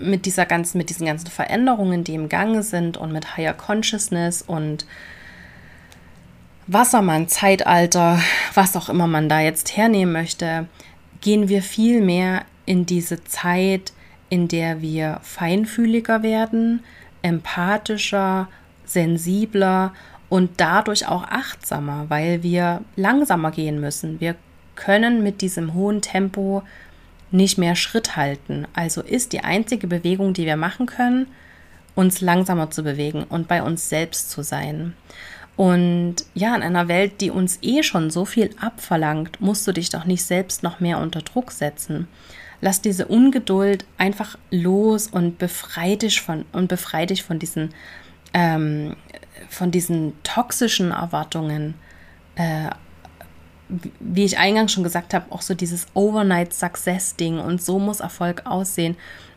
mit 0.00 0.24
dieser 0.24 0.46
ganzen, 0.46 0.78
mit 0.78 0.88
diesen 0.88 1.06
ganzen 1.06 1.26
Veränderungen, 1.26 2.04
die 2.04 2.14
im 2.14 2.30
Gange 2.30 2.62
sind 2.62 2.96
und 2.96 3.12
mit 3.12 3.36
Higher 3.36 3.52
Consciousness 3.52 4.40
und 4.40 4.86
Wassermann, 6.66 7.28
Zeitalter, 7.28 8.18
was 8.54 8.74
auch 8.76 8.88
immer 8.88 9.06
man 9.06 9.28
da 9.28 9.40
jetzt 9.40 9.76
hernehmen 9.76 10.14
möchte, 10.14 10.68
gehen 11.20 11.50
wir 11.50 11.62
viel 11.62 12.00
mehr 12.00 12.46
in 12.64 12.86
diese 12.86 13.24
Zeit, 13.24 13.92
in 14.30 14.48
der 14.48 14.80
wir 14.80 15.20
feinfühliger 15.22 16.22
werden, 16.22 16.82
empathischer, 17.20 18.48
sensibler 18.86 19.92
und 20.34 20.50
dadurch 20.56 21.06
auch 21.06 21.22
achtsamer, 21.22 22.06
weil 22.08 22.42
wir 22.42 22.82
langsamer 22.96 23.52
gehen 23.52 23.80
müssen. 23.80 24.18
Wir 24.18 24.34
können 24.74 25.22
mit 25.22 25.42
diesem 25.42 25.74
hohen 25.74 26.02
Tempo 26.02 26.64
nicht 27.30 27.56
mehr 27.56 27.76
Schritt 27.76 28.16
halten. 28.16 28.66
Also 28.74 29.00
ist 29.00 29.32
die 29.32 29.44
einzige 29.44 29.86
Bewegung, 29.86 30.34
die 30.34 30.44
wir 30.44 30.56
machen 30.56 30.86
können, 30.86 31.28
uns 31.94 32.20
langsamer 32.20 32.72
zu 32.72 32.82
bewegen 32.82 33.22
und 33.22 33.46
bei 33.46 33.62
uns 33.62 33.88
selbst 33.88 34.28
zu 34.28 34.42
sein. 34.42 34.94
Und 35.54 36.16
ja, 36.34 36.56
in 36.56 36.62
einer 36.62 36.88
Welt, 36.88 37.20
die 37.20 37.30
uns 37.30 37.60
eh 37.62 37.84
schon 37.84 38.10
so 38.10 38.24
viel 38.24 38.50
abverlangt, 38.60 39.40
musst 39.40 39.64
du 39.68 39.70
dich 39.70 39.90
doch 39.90 40.04
nicht 40.04 40.24
selbst 40.24 40.64
noch 40.64 40.80
mehr 40.80 40.98
unter 40.98 41.22
Druck 41.22 41.52
setzen. 41.52 42.08
Lass 42.60 42.80
diese 42.80 43.06
Ungeduld 43.06 43.84
einfach 43.98 44.36
los 44.50 45.06
und 45.06 45.38
befrei 45.38 45.94
dich 45.94 46.20
von 46.20 46.44
und 46.50 46.66
befrei 46.66 47.06
dich 47.06 47.22
von 47.22 47.38
diesen 47.38 47.70
ähm, 48.32 48.96
von 49.48 49.70
diesen 49.70 50.12
toxischen 50.22 50.90
Erwartungen. 50.90 51.74
Äh, 52.36 52.70
wie 54.00 54.24
ich 54.24 54.38
eingangs 54.38 54.72
schon 54.72 54.82
gesagt 54.84 55.14
habe, 55.14 55.32
auch 55.32 55.42
so 55.42 55.54
dieses 55.54 55.86
Overnight 55.94 56.52
Success 56.52 57.16
Ding 57.16 57.38
und 57.38 57.62
so 57.62 57.78
muss 57.78 58.00
Erfolg 58.00 58.42
aussehen. 58.44 58.96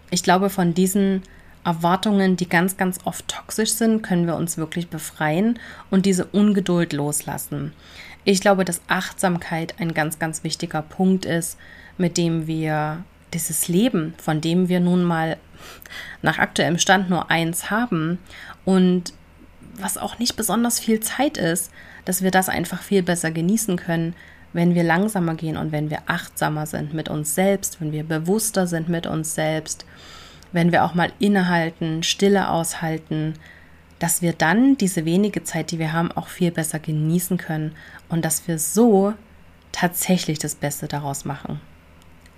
Ich 0.09 0.23
glaube, 0.23 0.49
von 0.49 0.73
diesen 0.73 1.23
Erwartungen, 1.63 2.37
die 2.37 2.47
ganz, 2.47 2.77
ganz 2.77 2.99
oft 3.05 3.27
toxisch 3.27 3.71
sind, 3.71 4.01
können 4.01 4.25
wir 4.25 4.35
uns 4.35 4.57
wirklich 4.57 4.89
befreien 4.89 5.59
und 5.89 6.05
diese 6.05 6.25
Ungeduld 6.25 6.93
loslassen. 6.93 7.73
Ich 8.23 8.41
glaube, 8.41 8.65
dass 8.65 8.81
Achtsamkeit 8.87 9.75
ein 9.79 9.93
ganz, 9.93 10.19
ganz 10.19 10.43
wichtiger 10.43 10.81
Punkt 10.81 11.25
ist, 11.25 11.57
mit 11.97 12.17
dem 12.17 12.47
wir 12.47 13.03
dieses 13.33 13.67
Leben, 13.67 14.13
von 14.17 14.41
dem 14.41 14.69
wir 14.69 14.79
nun 14.79 15.03
mal 15.03 15.37
nach 16.21 16.37
aktuellem 16.37 16.77
Stand 16.77 17.09
nur 17.09 17.29
eins 17.31 17.69
haben 17.69 18.19
und 18.65 19.13
was 19.77 19.97
auch 19.97 20.19
nicht 20.19 20.35
besonders 20.35 20.79
viel 20.79 20.99
Zeit 20.99 21.37
ist, 21.37 21.71
dass 22.05 22.21
wir 22.21 22.31
das 22.31 22.49
einfach 22.49 22.81
viel 22.81 23.03
besser 23.03 23.31
genießen 23.31 23.77
können, 23.77 24.15
wenn 24.53 24.75
wir 24.75 24.83
langsamer 24.83 25.35
gehen 25.35 25.57
und 25.57 25.71
wenn 25.71 25.89
wir 25.89 26.03
achtsamer 26.07 26.65
sind 26.65 26.93
mit 26.93 27.09
uns 27.09 27.35
selbst, 27.35 27.79
wenn 27.81 27.91
wir 27.91 28.03
bewusster 28.03 28.65
sind 28.65 28.89
mit 28.89 29.05
uns 29.05 29.35
selbst 29.35 29.85
wenn 30.51 30.71
wir 30.71 30.83
auch 30.83 30.93
mal 30.93 31.11
innehalten, 31.19 32.03
Stille 32.03 32.49
aushalten, 32.49 33.33
dass 33.99 34.21
wir 34.21 34.33
dann 34.33 34.77
diese 34.77 35.05
wenige 35.05 35.43
Zeit, 35.43 35.71
die 35.71 35.79
wir 35.79 35.93
haben, 35.93 36.11
auch 36.11 36.27
viel 36.27 36.51
besser 36.51 36.79
genießen 36.79 37.37
können 37.37 37.75
und 38.09 38.23
dass 38.23 38.47
wir 38.47 38.59
so 38.59 39.13
tatsächlich 39.71 40.39
das 40.39 40.55
Beste 40.55 40.87
daraus 40.87 41.25
machen. 41.25 41.59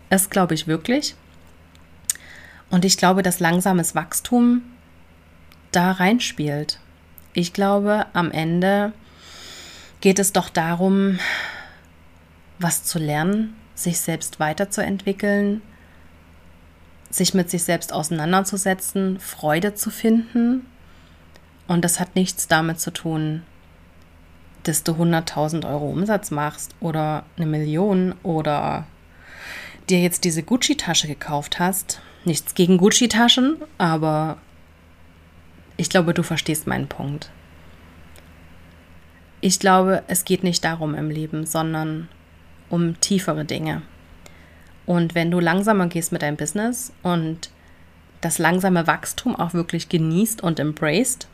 Das 0.10 0.30
glaube 0.30 0.54
ich 0.54 0.68
wirklich. 0.68 1.16
Und 2.70 2.86
ich 2.86 2.98
glaube, 2.98 3.24
dass 3.24 3.40
langsames 3.40 3.96
Wachstum 3.96 4.62
da 5.72 5.92
reinspielt. 5.92 6.80
Ich 7.40 7.54
glaube, 7.54 8.06
am 8.12 8.32
Ende 8.32 8.92
geht 10.02 10.20
es 10.20 10.34
doch 10.34 10.50
darum, 10.50 11.20
was 12.60 12.84
zu 12.84 13.00
lernen, 13.00 13.56
sich 13.76 14.02
selbst 14.02 14.42
weiterzuentwickeln, 14.42 15.62
sich 17.10 17.34
mit 17.34 17.50
sich 17.50 17.64
selbst 17.64 17.94
auseinanderzusetzen, 17.94 19.22
Freude 19.22 19.74
zu 19.74 19.90
finden. 19.90 20.66
Und 21.66 21.86
das 21.86 22.02
hat 22.02 22.18
nichts 22.18 22.50
damit 22.50 22.82
zu 22.82 22.92
tun, 22.92 23.44
dass 24.64 24.84
du 24.84 24.92
100.000 24.92 25.66
Euro 25.66 25.90
Umsatz 25.90 26.32
machst 26.32 26.76
oder 26.82 27.24
eine 27.38 27.46
Million 27.46 28.16
oder 28.22 28.86
dir 29.90 30.02
jetzt 30.02 30.26
diese 30.26 30.44
Gucci-Tasche 30.44 31.08
gekauft 31.08 31.58
hast. 31.58 32.02
Nichts 32.26 32.54
gegen 32.54 32.78
Gucci-Taschen, 32.78 33.62
aber 33.78 34.40
ich 35.80 35.90
glaube, 35.90 36.14
du 36.14 36.24
verstehst 36.24 36.68
meinen 36.68 36.88
Punkt. 36.88 37.32
Ich 39.40 39.60
glaube, 39.60 40.04
es 40.08 40.26
geht 40.26 40.44
nicht 40.44 40.66
darum 40.66 40.94
im 40.94 41.10
Leben, 41.10 41.46
sondern 41.46 42.10
um 42.70 43.00
tiefere 43.00 43.46
Dinge. 43.46 43.82
Und 44.86 45.16
wenn 45.16 45.32
du 45.32 45.40
langsamer 45.40 45.88
gehst 45.88 46.12
mit 46.12 46.22
deinem 46.22 46.36
Business 46.36 46.92
und 47.02 47.50
das 48.20 48.40
langsame 48.40 48.88
Wachstum 48.88 49.38
auch 49.38 49.54
wirklich 49.54 49.88
genießt 49.88 50.44
und 50.44 50.60
embraced, 50.60 51.30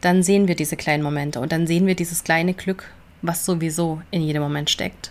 dann 0.00 0.22
sehen 0.22 0.46
wir 0.46 0.54
diese 0.54 0.76
kleinen 0.76 1.02
Momente 1.02 1.40
und 1.40 1.50
dann 1.50 1.66
sehen 1.66 1.88
wir 1.88 1.96
dieses 1.96 2.22
kleine 2.22 2.54
Glück, 2.54 2.92
was 3.22 3.44
sowieso 3.44 4.02
in 4.12 4.22
jedem 4.22 4.42
Moment 4.42 4.70
steckt. 4.70 5.10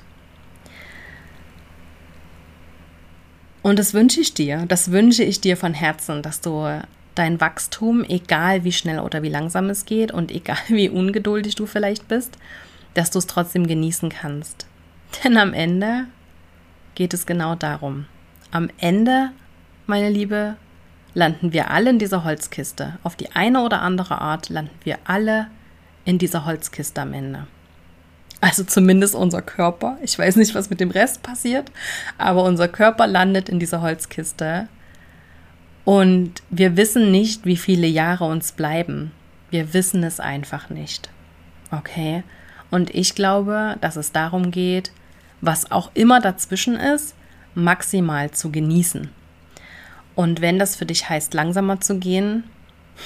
Und 3.62 3.78
das 3.78 3.94
wünsche 3.94 4.22
ich 4.22 4.34
dir, 4.34 4.66
das 4.68 4.92
wünsche 4.92 5.24
ich 5.24 5.42
dir 5.42 5.58
von 5.58 5.74
Herzen, 5.74 6.22
dass 6.22 6.40
du 6.40 6.82
dein 7.16 7.42
Wachstum, 7.42 8.04
egal 8.04 8.64
wie 8.64 8.72
schnell 8.72 9.00
oder 9.00 9.24
wie 9.24 9.30
langsam 9.30 9.70
es 9.70 9.86
geht 9.86 10.12
und 10.12 10.32
egal 10.32 10.58
wie 10.68 10.90
ungeduldig 10.90 11.56
du 11.56 11.66
vielleicht 11.66 12.08
bist, 12.08 12.38
dass 12.94 13.12
du 13.12 13.20
es 13.20 13.28
trotzdem 13.28 13.68
genießen 13.68 14.10
kannst. 14.10 14.66
Denn 15.24 15.38
am 15.38 15.54
Ende 15.54 16.06
geht 16.96 17.14
es 17.14 17.26
genau 17.26 17.56
darum. 17.56 18.06
Am 18.52 18.70
Ende, 18.78 19.32
meine 19.88 20.10
Liebe, 20.10 20.56
landen 21.14 21.54
wir 21.54 21.72
alle 21.72 21.90
in 21.90 22.00
dieser 22.00 22.24
Holzkiste. 22.24 22.98
Auf 23.04 23.16
die 23.16 23.32
eine 23.32 23.64
oder 23.64 23.82
andere 23.82 24.20
Art 24.22 24.50
landen 24.50 24.78
wir 24.84 24.98
alle 25.04 25.48
in 26.06 26.18
dieser 26.18 26.46
Holzkiste 26.46 27.02
am 27.02 27.14
Ende. 27.14 27.48
Also 28.40 28.64
zumindest 28.64 29.14
unser 29.14 29.42
Körper. 29.42 29.98
Ich 30.02 30.18
weiß 30.18 30.36
nicht, 30.36 30.56
was 30.56 30.70
mit 30.70 30.80
dem 30.80 30.90
Rest 30.90 31.22
passiert, 31.22 31.72
aber 32.18 32.44
unser 32.44 32.68
Körper 32.68 33.06
landet 33.06 33.50
in 33.50 33.60
dieser 33.60 33.82
Holzkiste. 33.82 34.68
Und 35.86 36.44
wir 36.50 36.78
wissen 36.78 37.12
nicht, 37.12 37.46
wie 37.46 37.58
viele 37.58 37.88
Jahre 37.88 38.26
uns 38.26 38.52
bleiben. 38.52 39.12
Wir 39.50 39.74
wissen 39.74 40.04
es 40.04 40.20
einfach 40.20 40.70
nicht. 40.70 41.10
Okay? 41.72 42.24
Und 42.70 42.94
ich 42.94 43.16
glaube, 43.16 43.78
dass 43.82 43.96
es 43.96 44.12
darum 44.12 44.52
geht, 44.52 44.92
was 45.42 45.72
auch 45.72 45.92
immer 45.94 46.22
dazwischen 46.22 46.76
ist, 46.76 47.16
maximal 47.56 48.32
zu 48.32 48.52
genießen. 48.52 49.10
Und 50.16 50.42
wenn 50.42 50.60
das 50.60 50.76
für 50.76 50.86
dich 50.86 51.10
heißt, 51.10 51.34
langsamer 51.34 51.82
zu 51.82 51.98
gehen, 51.98 52.44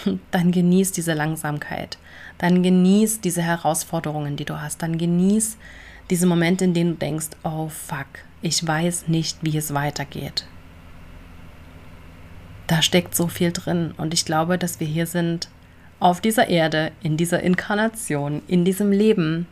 dann 0.31 0.51
genieß 0.51 0.91
diese 0.91 1.13
Langsamkeit. 1.13 1.97
Dann 2.38 2.61
genieß 2.61 3.21
diese 3.21 3.41
Herausforderungen, 3.41 4.35
die 4.35 4.45
du 4.45 4.59
hast. 4.61 4.81
Dann 4.81 4.97
genieß 4.97 5.57
diese 6.09 6.27
Momente, 6.27 6.65
in 6.65 6.73
denen 6.73 6.91
du 6.91 6.97
denkst, 6.97 7.29
oh 7.43 7.69
fuck, 7.69 8.07
ich 8.41 8.65
weiß 8.65 9.07
nicht, 9.07 9.38
wie 9.41 9.57
es 9.57 9.73
weitergeht. 9.73 10.45
Da 12.67 12.82
steckt 12.82 13.15
so 13.15 13.28
viel 13.28 13.51
drin 13.51 13.93
und 13.97 14.13
ich 14.13 14.25
glaube, 14.25 14.58
dass 14.58 14.80
wir 14.80 14.88
hier 14.88 15.06
sind 15.06 15.49
auf 15.99 16.21
dieser 16.21 16.47
Erde, 16.49 16.91
in 17.01 17.17
dieser 17.17 17.41
Inkarnation, 17.41 18.41
in 18.47 18.65
diesem 18.65 18.91
Leben, 18.91 19.47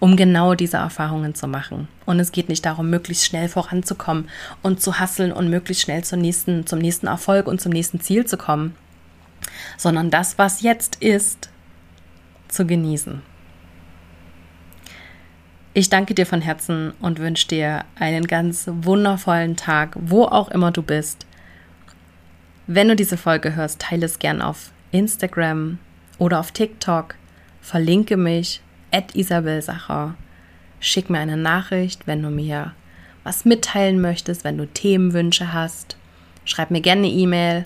um 0.00 0.16
genau 0.16 0.54
diese 0.54 0.76
Erfahrungen 0.76 1.34
zu 1.34 1.48
machen. 1.48 1.88
Und 2.06 2.20
es 2.20 2.32
geht 2.32 2.48
nicht 2.48 2.64
darum, 2.64 2.90
möglichst 2.90 3.24
schnell 3.24 3.48
voranzukommen 3.48 4.28
und 4.62 4.80
zu 4.80 4.98
hasseln 4.98 5.32
und 5.32 5.50
möglichst 5.50 5.82
schnell 5.82 6.04
zum 6.04 6.20
nächsten, 6.20 6.66
zum 6.66 6.78
nächsten 6.78 7.06
Erfolg 7.06 7.46
und 7.46 7.60
zum 7.60 7.72
nächsten 7.72 8.00
Ziel 8.00 8.26
zu 8.26 8.36
kommen, 8.36 8.74
sondern 9.76 10.10
das, 10.10 10.38
was 10.38 10.62
jetzt 10.62 10.96
ist, 10.96 11.50
zu 12.48 12.66
genießen. 12.66 13.22
Ich 15.74 15.90
danke 15.90 16.14
dir 16.14 16.26
von 16.26 16.40
Herzen 16.40 16.92
und 17.00 17.20
wünsche 17.20 17.46
dir 17.46 17.84
einen 17.94 18.26
ganz 18.26 18.68
wundervollen 18.68 19.56
Tag, 19.56 19.96
wo 20.00 20.24
auch 20.24 20.48
immer 20.48 20.72
du 20.72 20.82
bist. 20.82 21.27
Wenn 22.70 22.88
du 22.88 22.96
diese 22.96 23.16
Folge 23.16 23.56
hörst, 23.56 23.80
teile 23.80 24.04
es 24.04 24.18
gern 24.18 24.42
auf 24.42 24.72
Instagram 24.90 25.78
oder 26.18 26.38
auf 26.38 26.52
TikTok. 26.52 27.14
Verlinke 27.62 28.18
mich 28.18 28.60
at 28.92 29.14
Isabel 29.14 29.62
Sacher. 29.62 30.16
Schick 30.78 31.08
mir 31.08 31.18
eine 31.18 31.38
Nachricht, 31.38 32.06
wenn 32.06 32.22
du 32.22 32.28
mir 32.28 32.74
was 33.24 33.46
mitteilen 33.46 34.02
möchtest, 34.02 34.44
wenn 34.44 34.58
du 34.58 34.66
Themenwünsche 34.66 35.54
hast. 35.54 35.96
Schreib 36.44 36.70
mir 36.70 36.82
gerne 36.82 37.06
eine 37.06 37.10
E-Mail 37.10 37.64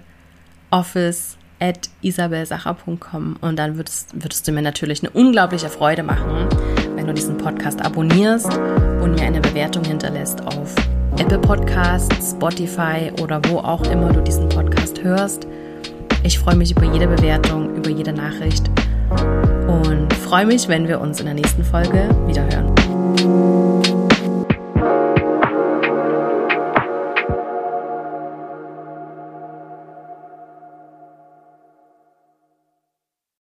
office 0.70 1.36
at 1.58 1.90
isabelsacher.com 2.02 3.38
und 3.40 3.56
dann 3.56 3.76
würdest, 3.76 4.10
würdest 4.14 4.46
du 4.46 4.52
mir 4.52 4.62
natürlich 4.62 5.02
eine 5.02 5.10
unglaubliche 5.10 5.68
Freude 5.68 6.04
machen, 6.04 6.48
wenn 6.94 7.08
du 7.08 7.12
diesen 7.12 7.38
Podcast 7.38 7.84
abonnierst 7.84 8.56
und 8.56 9.16
mir 9.16 9.22
eine 9.22 9.40
Bewertung 9.40 9.84
hinterlässt 9.84 10.46
auf 10.46 10.76
Apple 11.22 11.38
Podcasts, 11.38 12.32
Spotify 12.32 13.12
oder 13.22 13.40
wo 13.48 13.58
auch 13.58 13.88
immer 13.92 14.12
du 14.12 14.20
diesen 14.22 14.48
Podcast 14.48 15.04
hörst. 15.04 15.46
Ich 16.24 16.36
freue 16.36 16.56
mich 16.56 16.72
über 16.72 16.82
jede 16.92 17.06
Bewertung, 17.06 17.76
über 17.76 17.90
jede 17.90 18.12
Nachricht 18.12 18.68
und 19.68 20.12
freue 20.14 20.46
mich, 20.46 20.66
wenn 20.66 20.88
wir 20.88 21.00
uns 21.00 21.20
in 21.20 21.26
der 21.26 21.36
nächsten 21.36 21.62
Folge 21.62 22.08
wieder 22.26 22.42
hören. 22.42 22.81